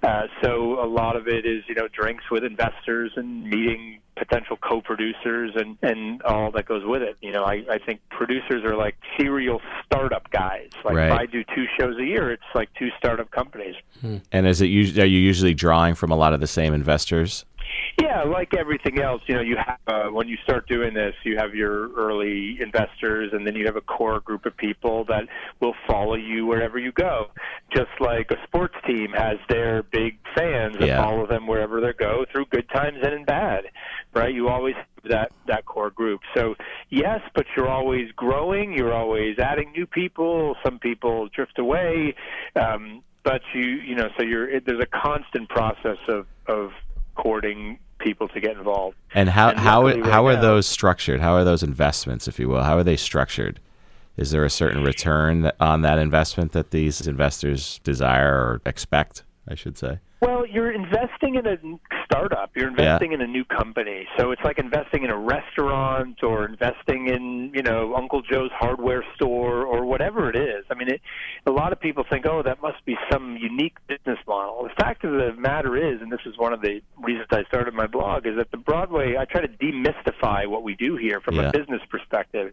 [0.03, 4.57] Uh, so a lot of it is you know drinks with investors and meeting potential
[4.57, 7.17] co-producers and and all that goes with it.
[7.21, 10.71] You know, I I think producers are like serial startup guys.
[10.85, 11.07] Like right.
[11.07, 13.75] if I do two shows a year, it's like two startup companies.
[14.01, 14.19] Hmm.
[14.31, 17.45] And is it are you usually drawing from a lot of the same investors?
[18.01, 21.37] Yeah, like everything else, you know, you have uh, when you start doing this, you
[21.37, 25.25] have your early investors, and then you have a core group of people that
[25.61, 27.27] will follow you wherever you go.
[27.75, 31.03] Just like a sports team has their big fans that yeah.
[31.03, 33.65] follow them wherever they go, through good times and in bad,
[34.15, 34.35] right?
[34.35, 36.21] You always have that that core group.
[36.35, 36.55] So
[36.91, 38.73] yes, but you're always growing.
[38.73, 40.57] You're always adding new people.
[40.65, 42.15] Some people drift away.
[42.57, 46.71] Um, but you you know so you're it, there's a constant process of of
[47.15, 48.97] courting people to get involved.
[49.15, 51.21] And how and how right how are now, those structured?
[51.21, 52.63] How are those investments, if you will?
[52.63, 53.61] How are they structured?
[54.17, 59.25] Is there a certain return on that investment that these investors desire or expect?
[59.49, 59.99] I should say.
[60.23, 61.57] Well, you're investing in a
[62.05, 62.53] startup.
[62.55, 63.17] You're investing yeah.
[63.17, 64.07] in a new company.
[64.17, 69.05] So it's like investing in a restaurant or investing in, you know, Uncle Joe's hardware
[69.17, 70.65] store or whatever it is.
[70.71, 71.01] I mean, it,
[71.45, 74.63] a lot of people think, oh, that must be some unique business model.
[74.63, 77.75] The fact of the matter is, and this is one of the reasons I started
[77.75, 81.35] my blog, is that the Broadway, I try to demystify what we do here from
[81.35, 81.49] yeah.
[81.49, 82.53] a business perspective.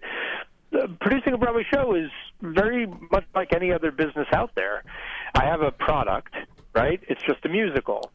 [0.73, 2.09] Uh, producing a Broadway show is
[2.41, 4.83] very much like any other business out there.
[5.35, 6.33] I have a product
[6.73, 6.99] right?
[7.07, 8.11] It's just a musical.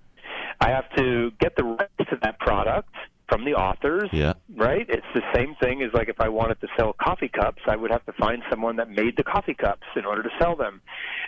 [0.61, 2.95] I have to get the rights to that product
[3.29, 4.35] from the authors, yeah.
[4.55, 4.87] right?
[4.89, 7.91] It's the same thing as like if I wanted to sell coffee cups, I would
[7.91, 10.81] have to find someone that made the coffee cups in order to sell them.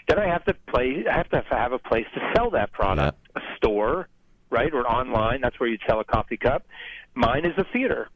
[0.08, 1.04] Then I have to play.
[1.10, 3.42] I have to have a place to sell that product, yeah.
[3.42, 4.08] a store,
[4.50, 5.40] right, or online.
[5.40, 6.66] That's where you'd sell a coffee cup.
[7.14, 8.08] Mine is a theater.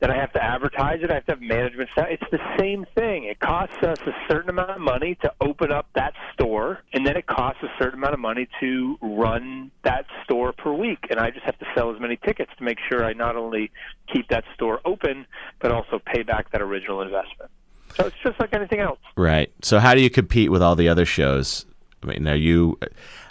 [0.00, 1.10] Then I have to advertise it.
[1.10, 2.06] I have to have management staff.
[2.08, 3.24] It's the same thing.
[3.24, 7.16] It costs us a certain amount of money to open up that store, and then
[7.16, 11.06] it costs a certain amount of money to run that store per week.
[11.10, 13.72] And I just have to sell as many tickets to make sure I not only
[14.12, 15.26] keep that store open,
[15.60, 17.50] but also pay back that original investment.
[17.96, 19.00] So it's just like anything else.
[19.16, 19.52] Right.
[19.62, 21.66] So how do you compete with all the other shows?
[22.02, 22.78] I mean, are you?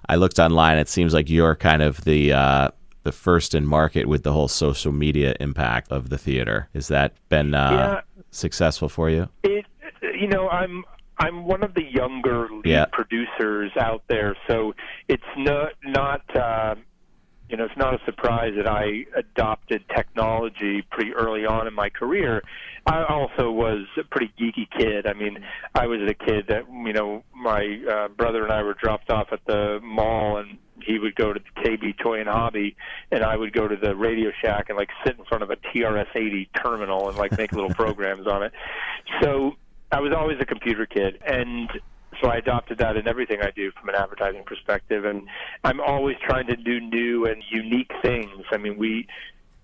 [0.10, 0.78] I looked online.
[0.78, 2.72] It seems like you're kind of the uh,
[3.08, 6.68] the first in market with the whole social media impact of the theater.
[6.74, 9.30] Has that been uh, yeah, successful for you?
[9.44, 9.66] It,
[10.02, 10.84] you know, I'm
[11.18, 12.86] I'm one of the younger lead yeah.
[12.92, 14.74] producers out there, so
[15.08, 16.76] it's not not uh,
[17.50, 21.90] you know it's not a surprise that I adopted technology pretty early on in my
[21.90, 22.44] career.
[22.86, 25.08] I also was a pretty geeky kid.
[25.08, 25.40] I mean,
[25.76, 29.28] I was the kid that you know my uh, brother and I were dropped off
[29.32, 32.76] at the mall and he would go to the KB Toy and Hobby,
[33.12, 35.56] and I would go to the Radio Shack and like sit in front of a
[35.56, 38.54] TRS-80 terminal and like make little programs on it.
[39.22, 39.54] So
[39.92, 41.70] I was always a computer kid, and
[42.22, 45.06] so I adopted that in everything I do from an advertising perspective.
[45.06, 45.28] And
[45.64, 48.46] I'm always trying to do new and unique things.
[48.52, 49.08] I mean, we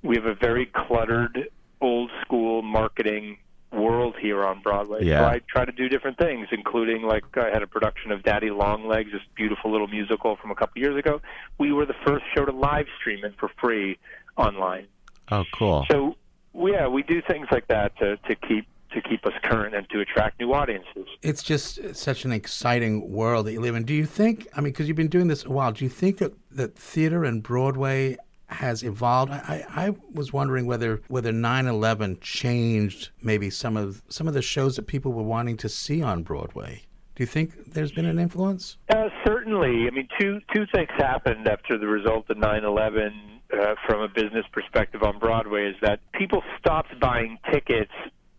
[0.01, 1.49] we have a very cluttered,
[1.81, 3.37] old school marketing
[3.71, 5.03] world here on Broadway.
[5.03, 5.19] Yeah.
[5.19, 8.51] So I try to do different things, including like I had a production of Daddy
[8.51, 11.21] Longlegs, this beautiful little musical from a couple years ago.
[11.57, 13.97] We were the first show to live stream it for free
[14.37, 14.87] online.
[15.31, 15.85] Oh, cool.
[15.89, 16.15] So
[16.53, 19.99] yeah, we do things like that to to keep to keep us current and to
[19.99, 21.07] attract new audiences.
[21.21, 23.83] It's just such an exciting world that you live in.
[23.83, 24.47] Do you think?
[24.55, 25.71] I mean, because you've been doing this a while.
[25.71, 28.17] Do you think that that theater and Broadway
[28.53, 29.31] has evolved.
[29.31, 34.75] I, I was wondering whether whether 9/11 changed maybe some of some of the shows
[34.75, 36.83] that people were wanting to see on Broadway.
[37.15, 38.77] Do you think there's been an influence?
[38.89, 39.87] Uh, certainly.
[39.87, 43.11] I mean, two two things happened after the result of 9/11.
[43.53, 47.91] uh, from a business perspective on Broadway is that people stopped buying tickets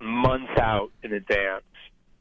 [0.04, 1.64] months out in advance.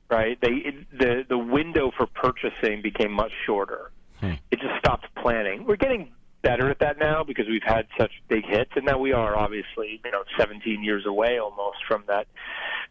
[0.09, 0.37] Right?
[0.41, 3.91] They the the window for purchasing became much shorter.
[4.19, 4.33] Hmm.
[4.51, 5.65] It just stopped planning.
[5.65, 6.11] We're getting
[6.43, 10.01] better at that now because we've had such big hits, and now we are obviously
[10.05, 12.27] you know 17 years away almost from that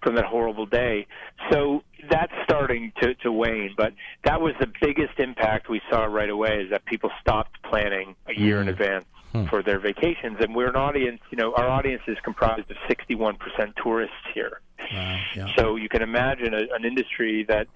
[0.02, 1.06] from that horrible day.
[1.50, 3.92] So that's starting to, to wane, but
[4.24, 8.38] that was the biggest impact we saw right away is that people stopped planning a
[8.38, 8.62] year mm.
[8.62, 9.46] in advance hmm.
[9.46, 11.20] for their vacations, and we're an audience.
[11.30, 13.38] You know, our audience is comprised of 61%
[13.82, 14.60] tourists here.
[15.34, 15.46] yeah.
[15.56, 17.66] So you can imagine a, an industry that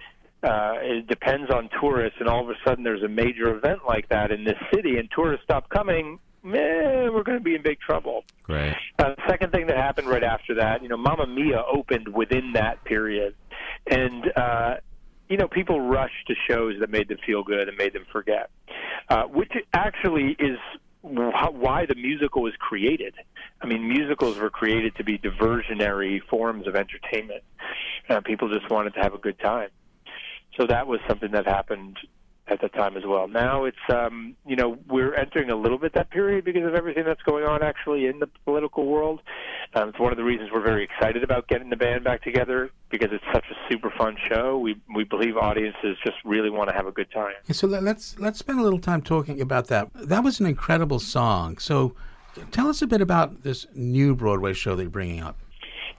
[0.42, 4.08] uh, it depends on tourists, and all of a sudden there's a major event like
[4.10, 6.18] that in this city, and tourists stop coming.
[6.42, 8.24] Man, we're going to be in big trouble.
[8.48, 8.76] Right.
[9.00, 12.84] Uh, second thing that happened right after that, you know, Mamma Mia opened within that
[12.84, 13.34] period,
[13.90, 14.74] and uh,
[15.28, 18.50] you know, people rushed to shows that made them feel good and made them forget,
[19.08, 20.58] uh, which actually is
[21.06, 23.14] why the musical was created.
[23.60, 27.42] I mean, musicals were created to be diversionary forms of entertainment.
[28.08, 29.70] Uh, people just wanted to have a good time
[30.56, 31.98] so that was something that happened
[32.48, 33.26] at the time as well.
[33.28, 37.04] Now it's um, you know we're entering a little bit that period because of everything
[37.04, 39.20] that's going on actually in the political world.
[39.74, 42.70] Um, it's one of the reasons we're very excited about getting the band back together
[42.90, 44.58] because it's such a super fun show.
[44.58, 47.34] We we believe audiences just really want to have a good time.
[47.50, 49.90] So let's let's spend a little time talking about that.
[49.94, 51.58] That was an incredible song.
[51.58, 51.94] So
[52.52, 55.36] tell us a bit about this new Broadway show that you're bringing up.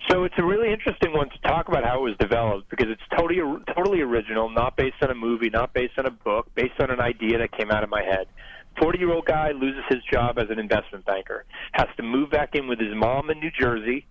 [0.09, 3.01] So it's a really interesting one to talk about how it was developed because it's
[3.17, 3.41] totally
[3.75, 7.01] totally original, not based on a movie, not based on a book, based on an
[7.01, 8.27] idea that came out of my head.
[8.79, 12.55] 40 year old guy loses his job as an investment banker, has to move back
[12.55, 14.05] in with his mom in New Jersey.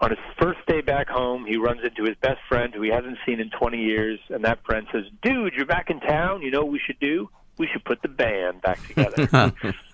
[0.00, 3.18] On his first day back home, he runs into his best friend who he hasn't
[3.26, 6.42] seen in 20 years, and that friend says, Dude, you're back in town.
[6.42, 7.28] You know what we should do?
[7.58, 9.52] We should put the band back together.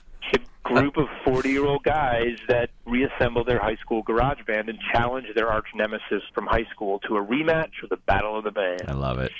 [0.66, 5.26] group of 40 year old guys that reassemble their high school garage band and challenge
[5.34, 8.82] their arch nemesis from high school to a rematch of the Battle of the Band.
[8.88, 9.32] I love it.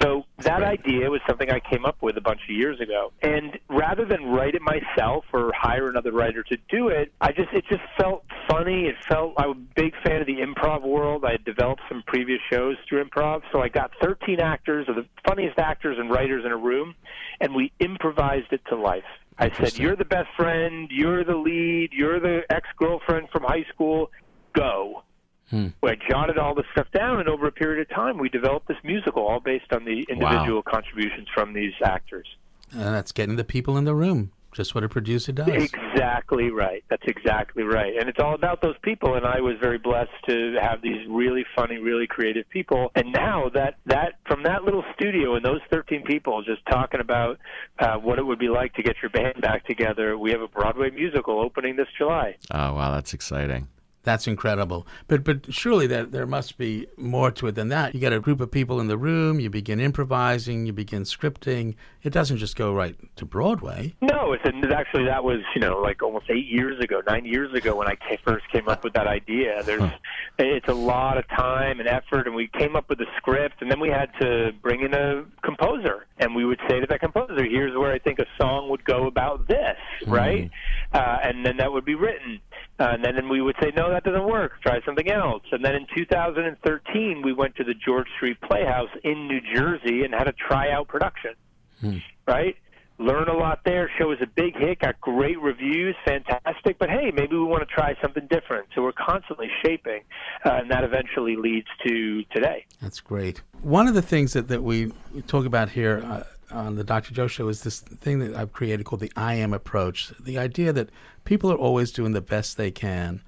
[0.00, 3.12] So that idea was something I came up with a bunch of years ago.
[3.22, 7.52] And rather than write it myself or hire another writer to do it, I just
[7.52, 8.86] it just felt funny.
[8.86, 11.24] It felt I'm a big fan of the improv world.
[11.24, 15.06] I had developed some previous shows through improv, so I got 13 actors, or the
[15.26, 16.94] funniest actors and writers in a room,
[17.40, 19.04] and we improvised it to life.
[19.38, 20.90] I said, "You're the best friend.
[20.90, 21.92] You're the lead.
[21.92, 24.10] You're the ex-girlfriend from high school.
[24.52, 25.04] Go."
[25.52, 25.68] Hmm.
[25.84, 28.78] I jotted all this stuff down, and over a period of time, we developed this
[28.82, 30.72] musical, all based on the individual wow.
[30.72, 32.26] contributions from these actors.
[32.72, 35.48] And that's getting the people in the room just what a producer does.
[35.48, 36.84] Exactly right.
[36.90, 37.94] That's exactly right.
[37.98, 39.14] And it's all about those people.
[39.14, 42.92] And I was very blessed to have these really funny, really creative people.
[42.94, 47.38] And now that that from that little studio and those 13 people just talking about
[47.78, 50.48] uh, what it would be like to get your band back together, we have a
[50.48, 52.36] Broadway musical opening this July.
[52.50, 53.68] Oh wow, that's exciting.
[54.04, 54.86] That's incredible.
[55.06, 57.94] But but surely that there must be more to it than that.
[57.94, 61.76] You get a group of people in the room, you begin improvising, you begin scripting.
[62.02, 63.94] It doesn't just go right to Broadway.
[64.00, 67.54] No, it's, it's actually that was you know like almost eight years ago, nine years
[67.54, 69.62] ago when I first came up with that idea.
[69.62, 69.90] There's
[70.38, 73.70] it's a lot of time and effort, and we came up with a script, and
[73.70, 77.44] then we had to bring in a composer, and we would say to that composer,
[77.44, 80.12] "Here's where I think a song would go about this," mm-hmm.
[80.12, 80.50] right?
[80.92, 82.40] Uh, and then that would be written,
[82.78, 84.60] and then we would say, "No, that doesn't work.
[84.62, 89.28] Try something else." And then in 2013, we went to the George Street Playhouse in
[89.28, 91.34] New Jersey and had a tryout production.
[91.80, 91.98] Hmm.
[92.26, 92.56] Right?
[92.98, 93.90] Learn a lot there.
[93.98, 96.78] Show was a big hit, got great reviews, fantastic.
[96.78, 98.68] But hey, maybe we want to try something different.
[98.74, 100.02] So we're constantly shaping,
[100.44, 102.64] uh, and that eventually leads to today.
[102.80, 103.42] That's great.
[103.62, 104.92] One of the things that, that we
[105.26, 106.22] talk about here uh,
[106.52, 107.14] on the Dr.
[107.14, 110.12] Joe show is this thing that I've created called the I am approach.
[110.20, 110.90] The idea that
[111.24, 113.22] people are always doing the best they can.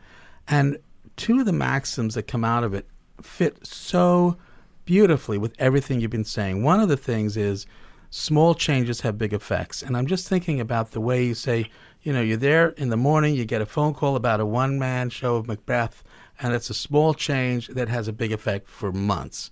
[0.48, 0.78] And
[1.16, 2.86] two of the maxims that come out of it
[3.22, 4.36] fit so
[4.84, 6.62] beautifully with everything you've been saying.
[6.62, 7.66] One of the things is
[8.10, 9.82] small changes have big effects.
[9.82, 11.70] And I'm just thinking about the way you say,
[12.02, 14.78] you know, you're there in the morning, you get a phone call about a one
[14.78, 16.04] man show of Macbeth,
[16.40, 19.50] and it's a small change that has a big effect for months.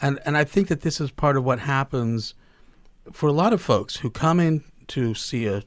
[0.00, 2.34] And, and I think that this is part of what happens
[3.12, 5.62] for a lot of folks who come in to see a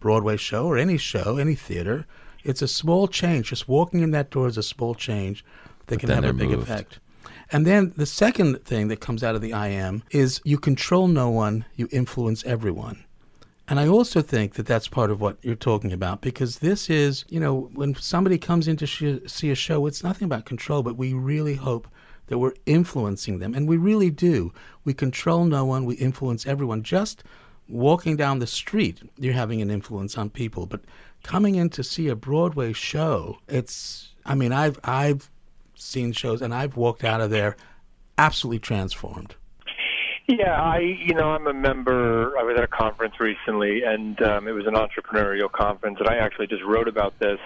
[0.00, 2.06] Broadway show or any show, any theater.
[2.42, 3.48] It's a small change.
[3.48, 5.44] Just walking in that door is a small change
[5.86, 6.62] that but can have a big moved.
[6.62, 6.98] effect.
[7.50, 11.08] And then the second thing that comes out of the I am is you control
[11.08, 13.04] no one, you influence everyone.
[13.66, 17.24] And I also think that that's part of what you're talking about because this is,
[17.28, 20.82] you know, when somebody comes in to sh- see a show, it's nothing about control,
[20.82, 21.88] but we really hope
[22.26, 23.54] that we're influencing them.
[23.54, 24.52] And we really do.
[24.84, 26.82] We control no one, we influence everyone.
[26.82, 27.24] Just
[27.68, 30.66] walking down the street, you're having an influence on people.
[30.66, 30.82] But
[31.22, 35.30] coming in to see a Broadway show, it's I mean, I've I've
[35.74, 37.56] seen shows and I've walked out of there
[38.18, 39.34] absolutely transformed.
[40.26, 42.38] Yeah, I you know I'm a member.
[42.38, 46.16] I was at a conference recently, and um, it was an entrepreneurial conference, and I
[46.16, 47.38] actually just wrote about this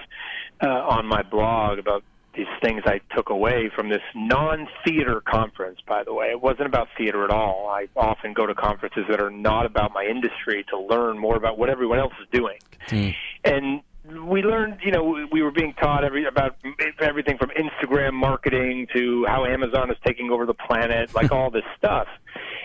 [0.62, 2.04] uh, on my blog about
[2.38, 5.80] these things I took away from this non-theater conference.
[5.86, 7.68] By the way, it wasn't about theater at all.
[7.68, 11.58] I often go to conferences that are not about my industry to learn more about
[11.58, 13.14] what everyone else is doing, mm.
[13.44, 13.82] and
[14.24, 16.56] we learned, you know, we were being taught every about
[17.00, 21.64] everything from Instagram marketing to how Amazon is taking over the planet, like all this
[21.76, 22.06] stuff.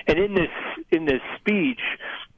[0.07, 0.51] And in this
[0.91, 1.81] in this speech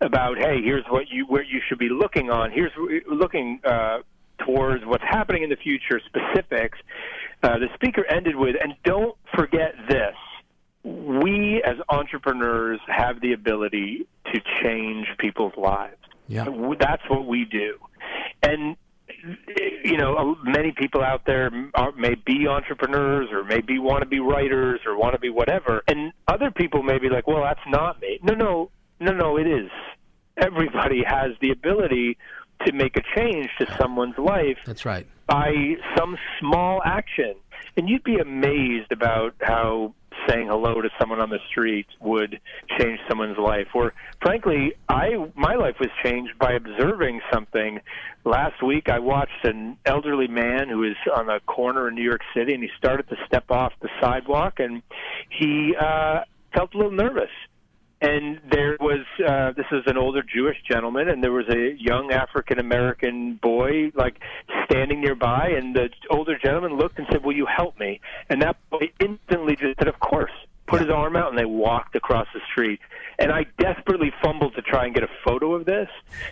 [0.01, 2.51] about, hey, here's what you where you should be looking on.
[2.51, 2.71] Here's
[3.07, 3.99] looking uh,
[4.45, 6.77] towards what's happening in the future, specifics.
[7.43, 10.15] Uh, the speaker ended with, and don't forget this.
[10.83, 15.97] We as entrepreneurs have the ability to change people's lives.
[16.27, 16.45] Yeah.
[16.79, 17.77] That's what we do.
[18.41, 18.75] And
[19.83, 24.19] you know, many people out there are, may be entrepreneurs or maybe want to be
[24.19, 28.01] writers or want to be whatever, and other people may be like, "Well, that's not
[28.01, 29.69] me." No, no, no, no, it is.
[30.37, 32.17] Everybody has the ability
[32.65, 34.57] to make a change to someone's life.
[34.65, 35.07] That's right.
[35.27, 37.35] By some small action,
[37.77, 39.93] and you'd be amazed about how
[40.27, 42.39] saying hello to someone on the street would
[42.79, 43.67] change someone's life.
[43.73, 47.79] Or frankly, I my life was changed by observing something.
[48.23, 52.21] Last week I watched an elderly man who was on a corner in New York
[52.35, 54.81] City and he started to step off the sidewalk and
[55.29, 56.21] he uh
[56.53, 57.29] felt a little nervous
[58.01, 62.11] and there was uh this is an older Jewish gentleman and there was a young
[62.11, 64.19] African American boy like
[64.65, 68.57] standing nearby and the older gentleman looked and said, "Will you help me?" And that
[68.69, 70.31] boy instantly just said, "Of course."
[70.67, 72.79] Put his arm out and they walked across the street.
[73.19, 75.89] And I desperately fumbled to try and get a photo of this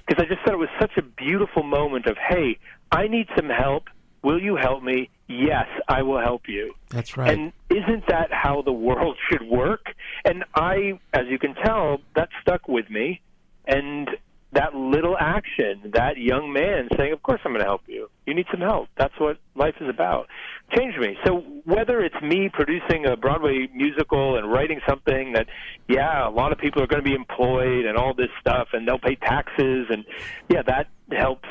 [0.07, 2.57] because I just thought it was such a beautiful moment of, "Hey,
[2.91, 3.89] I need some help.
[4.23, 5.09] Will you help me?
[5.41, 6.73] Yes, I will help you.
[6.89, 7.33] That's right.
[7.33, 9.85] And isn't that how the world should work?
[10.25, 13.21] And I, as you can tell, that stuck with me.
[13.65, 14.09] And
[14.53, 18.09] that little action, that young man saying, Of course I'm going to help you.
[18.25, 18.89] You need some help.
[18.97, 20.27] That's what life is about.
[20.75, 21.17] Changed me.
[21.25, 25.47] So whether it's me producing a Broadway musical and writing something that,
[25.87, 28.87] yeah, a lot of people are going to be employed and all this stuff and
[28.87, 30.05] they'll pay taxes and,
[30.49, 31.49] yeah, that helps,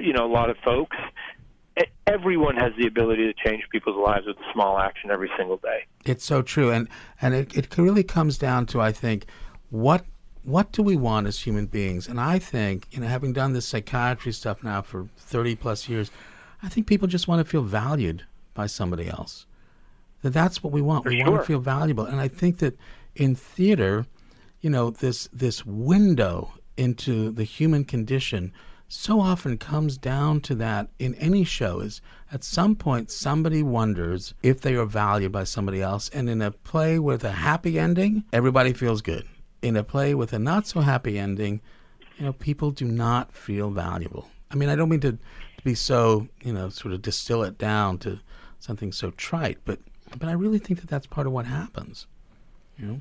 [0.00, 0.96] you know, a lot of folks
[2.06, 5.86] everyone has the ability to change people's lives with a small action every single day.
[6.04, 6.88] It's so true, and
[7.20, 9.26] and it, it really comes down to I think
[9.70, 10.04] what
[10.44, 12.08] what do we want as human beings?
[12.08, 16.10] And I think you know, having done this psychiatry stuff now for thirty plus years,
[16.62, 19.46] I think people just want to feel valued by somebody else.
[20.22, 21.04] That that's what we want.
[21.04, 21.30] For we sure.
[21.30, 22.76] want to feel valuable, and I think that
[23.14, 24.06] in theater,
[24.60, 28.52] you know, this this window into the human condition
[28.92, 34.34] so often comes down to that in any show is at some point somebody wonders
[34.42, 38.22] if they are valued by somebody else and in a play with a happy ending
[38.34, 39.26] everybody feels good.
[39.62, 41.62] In a play with a not so happy ending
[42.18, 44.28] you know people do not feel valuable.
[44.50, 47.56] I mean i don't mean to, to be so you know sort of distill it
[47.56, 48.20] down to
[48.60, 49.78] something so trite but
[50.18, 52.06] but i really think that that's part of what happens
[52.78, 53.00] you know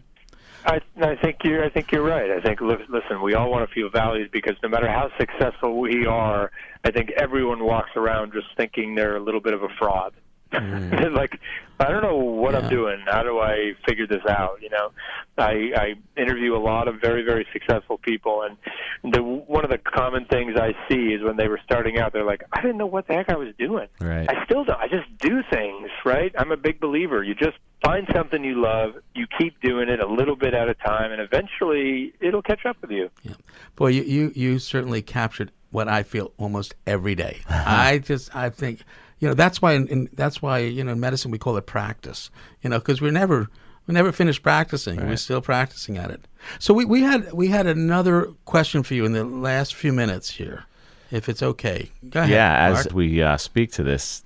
[0.66, 1.64] I, I think you're.
[1.64, 2.30] I think you're right.
[2.30, 2.62] I think.
[2.62, 6.52] Listen, we all want to feel valued because no matter how successful we are,
[6.84, 10.14] I think everyone walks around just thinking they're a little bit of a fraud.
[10.54, 11.14] Mm.
[11.16, 11.40] like,
[11.80, 12.60] I don't know what yeah.
[12.60, 13.04] I'm doing.
[13.08, 14.60] How do I figure this out?
[14.62, 14.92] You know,
[15.38, 19.78] I, I interview a lot of very, very successful people, and the one of the
[19.78, 22.86] common things I see is when they were starting out, they're like, I didn't know
[22.86, 23.88] what the heck I was doing.
[24.00, 24.30] Right.
[24.30, 24.80] I still don't.
[24.80, 25.90] I just do things.
[26.06, 26.34] Right.
[26.38, 27.24] I'm a big believer.
[27.24, 30.74] You just find something you love, you keep doing it a little bit at a
[30.74, 33.10] time, and eventually it'll catch up with you.
[33.24, 33.34] Yeah.
[33.76, 37.40] Boy, you, you, you certainly captured what I feel almost every day.
[37.50, 38.84] I just, I think,
[39.20, 41.66] you know, that's why, in, in, that's why, you know, in medicine we call it
[41.66, 42.30] practice,
[42.62, 43.50] you know, because we're never,
[43.88, 44.98] we never finished practicing.
[44.98, 45.08] Right.
[45.08, 46.28] We're still practicing at it.
[46.60, 50.30] So we, we had, we had another question for you in the last few minutes
[50.30, 50.66] here,
[51.10, 51.90] if it's okay.
[52.10, 52.32] Go ahead.
[52.32, 52.70] Yeah.
[52.72, 52.86] Mark.
[52.86, 54.24] As we uh, speak to this,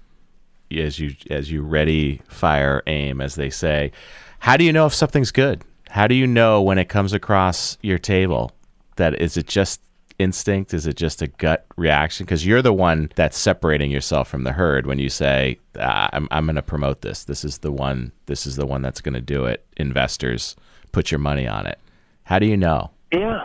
[0.72, 3.92] as you as you ready, fire, aim, as they say.
[4.40, 5.64] How do you know if something's good?
[5.90, 8.52] How do you know when it comes across your table
[8.98, 9.82] that is it just
[10.20, 10.74] instinct?
[10.74, 12.26] Is it just a gut reaction?
[12.26, 16.28] Because you're the one that's separating yourself from the herd when you say, ah, "I'm
[16.32, 17.24] I'm going to promote this.
[17.24, 18.12] This is the one.
[18.26, 20.56] This is the one that's going to do it." Investors,
[20.92, 21.80] put your money on it.
[22.24, 22.92] How do you know?
[23.12, 23.44] Yeah,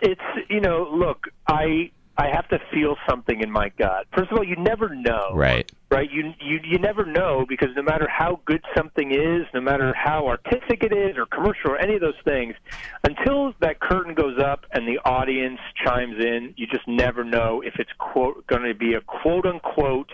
[0.00, 4.06] it's you know, look, I I have to feel something in my gut.
[4.12, 5.30] First of all, you never know.
[5.34, 5.70] Right.
[5.88, 6.10] Right.
[6.10, 10.26] You you you never know because no matter how good something is, no matter how
[10.26, 12.56] artistic it is or commercial or any of those things,
[13.04, 17.74] until that curtain goes up and the audience chimes in, you just never know if
[17.78, 20.10] it's quote going to be a quote unquote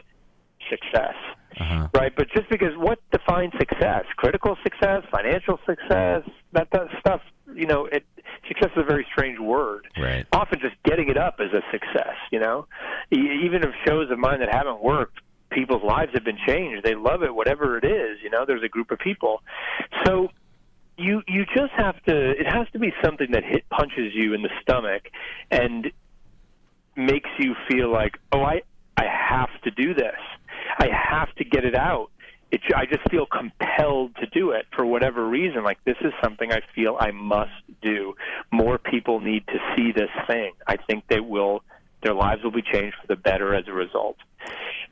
[0.69, 1.15] success.
[1.61, 1.89] Uh-huh.
[1.95, 4.05] Right, but just because what defines success?
[4.17, 7.21] Critical success, financial success, that, that stuff,
[7.55, 8.05] you know, it
[8.49, 9.87] success is a very strange word.
[9.97, 10.27] Right.
[10.33, 12.67] Often just getting it up is a success, you know.
[13.11, 16.85] Even if shows of mine that haven't worked, people's lives have been changed.
[16.85, 18.45] They love it, whatever it is, you know.
[18.47, 19.43] There's a group of people.
[20.05, 20.31] So
[20.97, 24.43] you you just have to it has to be something that hit punches you in
[24.43, 25.09] the stomach
[25.51, 25.91] and
[26.97, 28.63] makes you feel like, "Oh, I
[28.97, 30.19] I have to do this.
[30.79, 32.11] I have to get it out."
[32.51, 35.65] It, I just feel compelled to do it for whatever reason.
[35.65, 37.51] Like this is something I feel I must
[37.83, 38.15] do.
[38.53, 40.53] More people need to see this thing.
[40.67, 41.63] I think they will.
[42.03, 44.19] Their lives will be changed for the better as a result.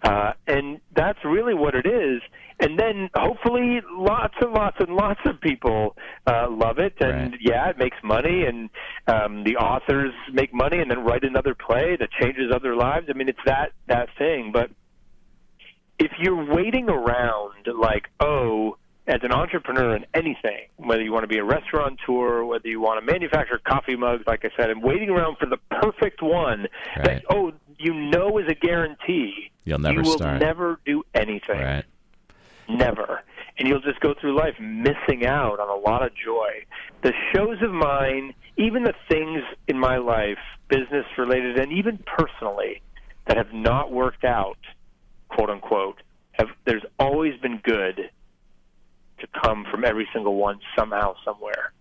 [0.02, 2.20] Uh, and that's really what it is.
[2.58, 5.94] And then hopefully lots and lots and lots of people
[6.26, 6.94] uh, love it.
[7.00, 7.40] And Right.
[7.40, 8.70] yeah, it makes money, and
[9.06, 13.06] um, the authors make money, and then write another play that changes other lives.
[13.10, 14.50] I mean, it's that that thing.
[14.52, 14.70] But
[16.02, 18.76] if you're waiting around like, oh,
[19.06, 23.04] as an entrepreneur in anything, whether you want to be a restaurateur, whether you want
[23.04, 27.04] to manufacture coffee mugs, like I said, and waiting around for the perfect one Right.
[27.04, 30.40] that, oh, you know is a guarantee, You'll never you will start.
[30.40, 31.60] never do anything.
[31.60, 31.84] Right.
[32.68, 33.22] Never.
[33.58, 36.64] And you'll just go through life missing out on a lot of joy.
[37.02, 40.38] The shows of mine, even the things in my life,
[40.68, 42.80] business related and even personally,
[43.26, 44.58] that have not worked out,
[45.34, 46.02] quote unquote,
[46.32, 48.10] have there's always been good
[49.18, 51.72] to come from every single one somehow, somewhere.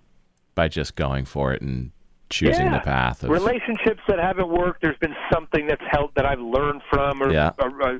[0.56, 1.92] By just going for it and
[2.30, 2.80] choosing yeah.
[2.80, 4.82] the path of relationships that haven't worked.
[4.82, 7.52] There's been something that's helped that I've learned from, or Yeah.
[7.60, 8.00] a, a,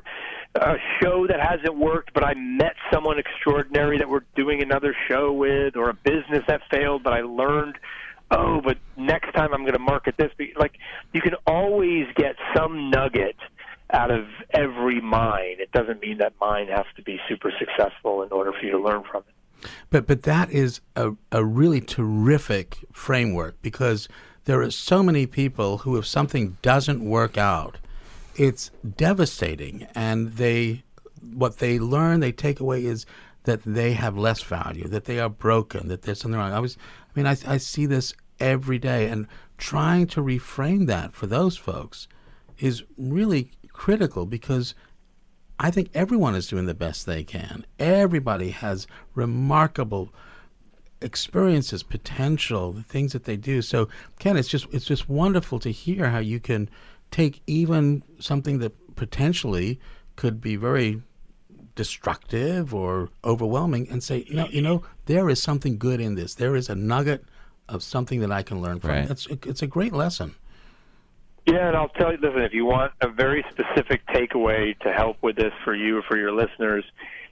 [0.56, 5.34] a show that hasn't worked, but I met someone extraordinary that we're doing another show
[5.34, 7.78] with, or a business that failed, but I learned.
[8.32, 10.32] Oh, but next time I'm going to market this.
[10.56, 10.74] Like
[11.14, 13.36] you can always get some nugget
[13.92, 15.58] out of every mine.
[15.60, 18.80] It doesn't mean that mine has to be super successful in order for you to
[18.80, 19.70] learn from it.
[19.90, 24.08] But but that is a, a really terrific framework because
[24.46, 27.78] there are so many people who if something doesn't work out,
[28.36, 30.84] it's devastating and they
[31.34, 33.06] what they learn, they take away is
[33.44, 36.54] that they have less value, that they are broken, that there's something wrong.
[36.54, 36.78] I was
[37.16, 39.28] I mean I I see this every day and
[39.60, 42.08] trying to reframe that for those folks
[42.58, 43.52] is really
[43.82, 44.76] critical because
[45.60, 47.66] I think everyone is doing the best they can.
[47.80, 50.14] Everybody has remarkable
[51.02, 53.64] experiences, potential, the things that they do.
[53.64, 56.70] So, Ken, it's just it's just wonderful to hear how you can
[57.10, 59.80] take even something that potentially
[60.16, 61.02] could be very
[61.74, 66.36] destructive or overwhelming and say, no, you know, there is something good in this.
[66.36, 67.26] There is a nugget
[67.68, 68.92] of something that I can learn from.
[68.92, 69.08] Right.
[69.08, 70.36] That's it's a great lesson.
[71.46, 75.18] Yeah, and I'll tell you, listen, if you want a very specific takeaway to help
[75.22, 76.86] with this for you or for your listeners,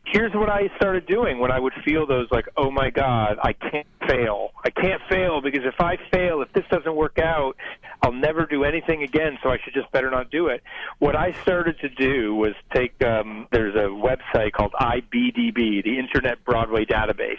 [0.05, 3.53] here's what I started doing when I would feel those like, oh my God, I
[3.53, 4.49] can't fail.
[4.65, 7.55] I can't fail because if I fail, if this doesn't work out,
[8.01, 10.63] I'll never do anything again, so I should just better not do it.
[10.99, 16.43] What I started to do was take, um, there's a website called IBDB, the Internet
[16.45, 17.35] Broadway Database,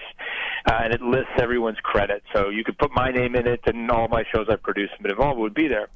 [0.67, 2.23] uh, and it lists everyone's credit.
[2.35, 5.03] So you could put my name in it, and all my shows I've produced and
[5.03, 5.89] been involved would be there.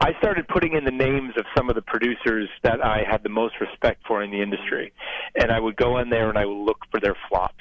[0.00, 3.28] I started putting in the names of some of the producers that I had the
[3.28, 4.92] most respect for in the industry,
[5.34, 7.54] and I would go in there and I would look for their flops.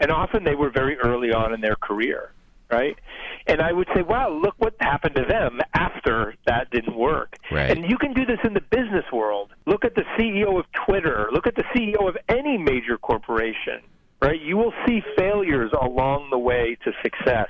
[0.00, 2.32] And often they were very early on in their career,
[2.70, 2.98] right?
[3.46, 7.36] And I would say, wow, look what happened to them after that didn't work.
[7.50, 7.70] Right.
[7.70, 9.50] And you can do this in the business world.
[9.66, 13.80] Look at the CEO of Twitter, look at the CEO of any major corporation.
[14.22, 17.48] Right, you will see failures along the way to success.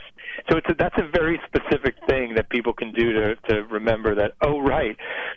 [0.51, 4.15] So it's a, that's a very specific thing that people can do to to remember
[4.15, 4.33] that.
[4.41, 4.97] Oh, right,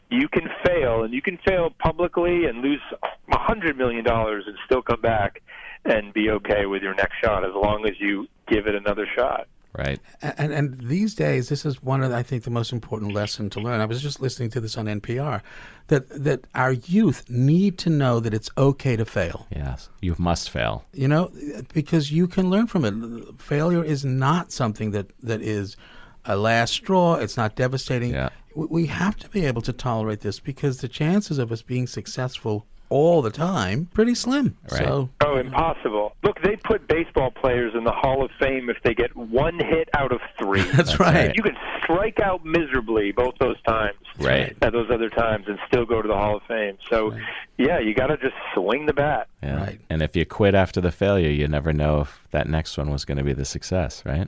[0.09, 4.55] you can fail, and you can fail publicly and lose a hundred million dollars and
[4.65, 5.41] still come back
[5.83, 9.47] and be okay with your next shot as long as you give it another shot.
[9.77, 9.99] Right.
[10.21, 13.59] And, and these days, this is one of, I think, the most important lesson to
[13.59, 13.81] learn.
[13.81, 15.41] I was just listening to this on NPR,
[15.87, 19.47] that that our youth need to know that it's okay to fail.
[19.55, 19.89] Yes.
[20.01, 20.85] You must fail.
[20.93, 21.31] You know,
[21.73, 23.41] because you can learn from it.
[23.41, 25.77] Failure is not something that, that is
[26.25, 27.15] a last straw.
[27.15, 28.11] It's not devastating.
[28.13, 28.29] Yeah.
[28.55, 31.87] We- We have to be able to tolerate this because the chances of us being
[31.87, 34.57] successful all the time, pretty slim.
[34.71, 34.83] Right.
[34.83, 36.15] So Oh, impossible.
[36.23, 39.89] Look, they put baseball players in the Hall of Fame if they get one hit
[39.93, 40.61] out of three.
[40.71, 41.15] that's, right.
[41.27, 41.35] right.
[41.35, 43.97] You can strike out miserably both those times.
[44.19, 44.55] Right.
[44.61, 46.77] At those other times and still go to the Hall of Fame.
[46.89, 47.15] So,
[47.57, 49.27] yeah, you got to just swing the bat.
[49.43, 49.57] Yeah.
[49.57, 49.81] Right.
[49.89, 53.05] And if you quit after the failure, you never know if that next one was
[53.05, 54.27] going to be the success, right?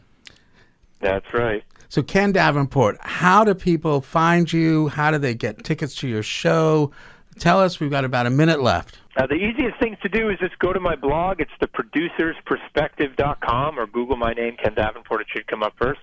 [1.00, 1.64] That's right.
[1.90, 4.90] So Ken Davenport, how do people find you?
[4.90, 6.92] How do they get tickets to your show?
[7.40, 7.80] Tell us.
[7.80, 9.00] We've got about a minute left.
[9.18, 11.42] Uh, the easiest thing to do is just go to my blog.
[11.42, 15.22] It's theproducersperspective.com or Google my name, Ken Davenport.
[15.22, 16.02] It should come up first.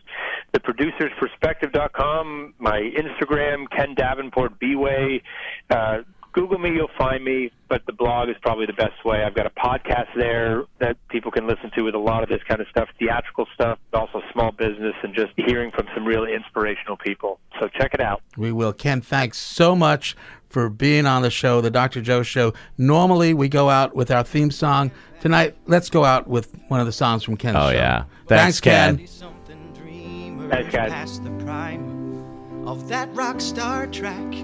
[0.52, 5.22] Theproducersperspective.com, my Instagram, Ken Davenport B-Way.
[5.70, 5.98] Uh,
[6.34, 9.22] Google me, you'll find me, but the blog is probably the best way.
[9.22, 12.42] I've got a podcast there that people can listen to with a lot of this
[12.48, 16.34] kind of stuff, theatrical stuff, but also small business and just hearing from some really
[16.34, 17.38] inspirational people.
[17.60, 18.20] So check it out.
[18.36, 18.72] We will.
[18.72, 20.16] Ken, thanks so much
[20.48, 22.00] for being on the show, the Dr.
[22.00, 22.52] Joe Show.
[22.78, 24.90] Normally, we go out with our theme song.
[25.20, 27.76] Tonight, let's go out with one of the songs from Ken's Oh, show.
[27.76, 28.04] yeah.
[28.26, 28.96] Thanks, Thanks, Ken.
[28.98, 30.50] Ken.
[30.50, 30.90] Thanks, guys.
[30.90, 34.34] past the prime of that rock star track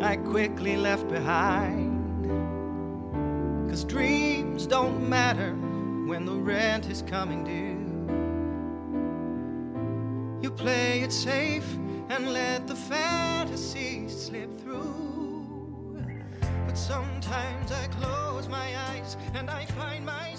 [0.00, 1.94] I quickly left behind.
[3.68, 5.52] Cause dreams don't matter
[6.06, 7.76] when the rent is coming due.
[10.42, 11.66] You play it safe
[12.08, 16.02] and let the fantasy slip through.
[16.66, 20.34] But sometimes I close my eyes and I find my